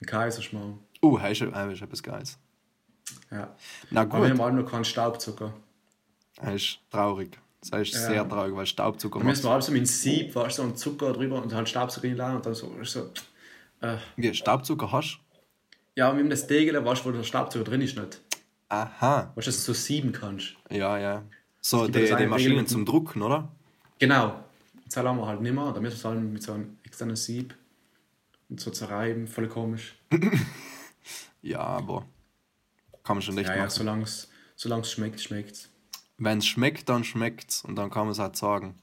[0.00, 0.78] Ein Kaiserschmarrn.
[1.02, 2.38] Uh, hast du ist etwas Geiles.
[3.30, 3.54] Ja.
[3.90, 5.52] Na Aber wir gut, haben alle noch keinen Staubzucker.
[6.36, 7.38] das ist traurig.
[7.60, 8.00] Das ist Ja.
[8.08, 10.68] sehr traurig, weil Staubzucker Da müssen wir alles so mit dem Sieb, weißt du, so
[10.68, 12.74] einen Zucker drüber und dann Staubzucker reinladen und dann so.
[12.80, 13.10] ist so
[13.80, 13.96] äh.
[14.16, 15.20] Wie, Staubzucker hast
[15.96, 18.20] Ja, mit dem Degel, weißt du, wo der Staubzucker drin ist nicht.
[18.70, 19.32] Aha.
[19.34, 20.54] Weißt du, dass du so sieben kannst.
[20.70, 21.22] Ja, ja.
[21.60, 23.48] So, die, das die Maschinen zum Drucken, oder?
[23.98, 24.42] Genau.
[24.86, 25.72] Das haben wir halt nicht mehr.
[25.72, 27.54] Da müssen wir es halt mit so einem externen Sieb
[28.50, 29.26] und so zerreiben.
[29.28, 29.96] Voll komisch.
[31.42, 32.04] Ja, aber
[33.02, 33.70] kann man schon nicht Ja, ja, machen.
[34.56, 35.70] solange es schmeckt, schmeckt es.
[36.18, 38.74] Wenn es schmeckt, dann schmeckt's und dann kann man es halt sagen.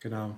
[0.00, 0.36] Genau.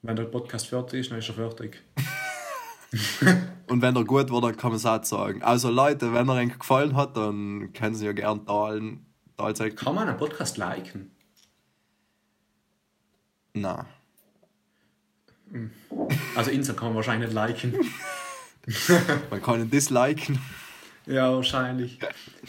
[0.00, 1.82] Wenn der Podcast fertig ist, dann ist er fertig.
[3.68, 5.42] Und wenn er gut wird, dann kann man es auch sagen.
[5.42, 9.06] Also Leute, wenn er euch gefallen hat, dann können Sie ja gerne teilen.
[9.36, 11.10] Teilen Kann man einen Podcast liken?
[13.54, 13.86] Na,
[16.34, 17.74] Also Insta kann man wahrscheinlich nicht liken.
[19.30, 20.38] man kann ihn disliken.
[21.06, 21.98] ja, wahrscheinlich.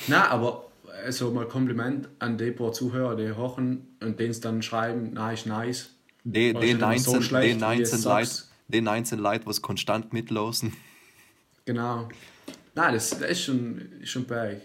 [0.08, 0.72] Na, aber
[1.04, 5.46] also mal Kompliment an die paar Zuhörer, die hochen und denen es dann schreiben, nice,
[5.46, 5.90] nice.
[6.24, 8.32] Die, die ist nicht immer so 19, schlecht, die wie 19 es Leute,
[8.68, 10.74] die 19 Leute, was konstant mitlosen.
[11.66, 12.08] Genau.
[12.76, 14.62] Nein, das, das ist schon, ist schon berg.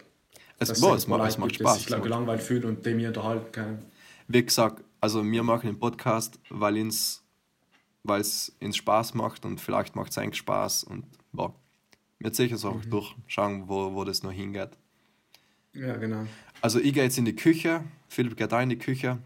[0.58, 1.78] Es, Dass boah, es macht, es macht Spaß.
[1.78, 3.86] sich glaub, gelangweilt fühlen und dem wir unterhalten können.
[4.26, 7.22] Wie gesagt, also wir machen den Podcast, weil ins
[8.02, 11.54] weil es uns Spaß macht und vielleicht macht es eigentlich Spaß und boah,
[12.18, 12.90] wird sicher so Mhm.
[12.90, 14.70] durchschauen, wo, wo das noch hingeht.
[15.74, 16.26] Ja, genau.
[16.60, 19.18] Also ich gehe jetzt in die Küche, Philipp geht auch in die Küche.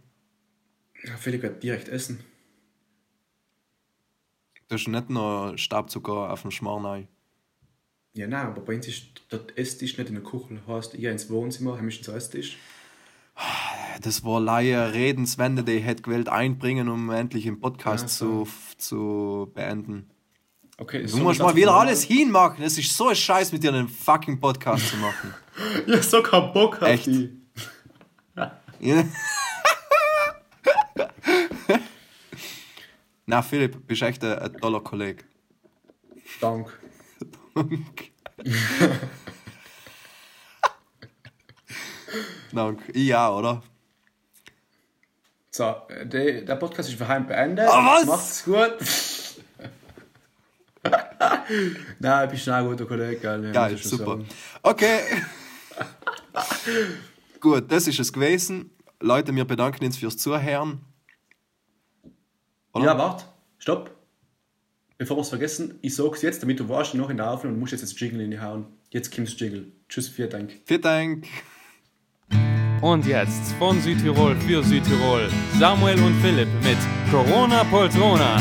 [1.04, 2.24] Ja, Philipp wird direkt essen.
[4.68, 7.08] Da ist nicht noch Staubzucker auf dem Schmarrn.
[8.14, 10.60] Ja, nein, aber bei uns ist der Esstisch nicht in der Küche.
[10.66, 12.58] Heißt, ich gehe ins Wohnzimmer, habe ich den Esstisch.
[14.00, 18.44] Das war Laie Redenswende, die ich hätte gewählt einbringen, um endlich den Podcast Ja, so.
[18.44, 20.08] zu, zu beenden.
[20.78, 22.64] Okay, Du musst mal wieder alles hinmachen.
[22.64, 25.34] Es ist so ein Scheiß, mit dir einen fucking Podcast zu machen.
[25.86, 27.04] Ja, so keinen Bock auf Echt?
[27.06, 27.30] die.
[33.26, 35.24] Na, Philipp, bist echt ein, ein toller Kollege.
[36.40, 36.72] Dank.
[42.52, 42.92] Danke.
[42.92, 43.62] Ich ja, oder?
[45.54, 47.68] So, der, der Podcast ist für beendet.
[47.68, 48.06] Ah, was?
[48.06, 48.78] Macht's gut.
[52.00, 53.20] Nein, du bist schon ein guter Kollege?
[53.22, 54.04] Ja, Geil, super.
[54.06, 54.26] sagen.
[54.62, 55.00] Okay.
[57.40, 58.70] Gut, das ist es gewesen.
[58.98, 60.80] Leute, wir bedanken uns fürs Zuhören.
[62.72, 62.86] Oder?
[62.86, 63.26] Ja, warte.
[63.58, 63.90] Stopp.
[64.96, 67.60] Bevor wir es vergessen, ich sag's jetzt, damit du warst noch in der Aufnahme und
[67.60, 68.66] musst jetzt das Jingle in die hauen.
[68.90, 69.70] Jetzt kommt's Jingle.
[69.88, 70.60] Tschüss, vielen Dank.
[70.64, 71.26] Vielen Dank.
[72.82, 76.78] Und jetzt von Südtirol für Südtirol Samuel und Philipp mit
[77.12, 78.36] Corona Poltrona.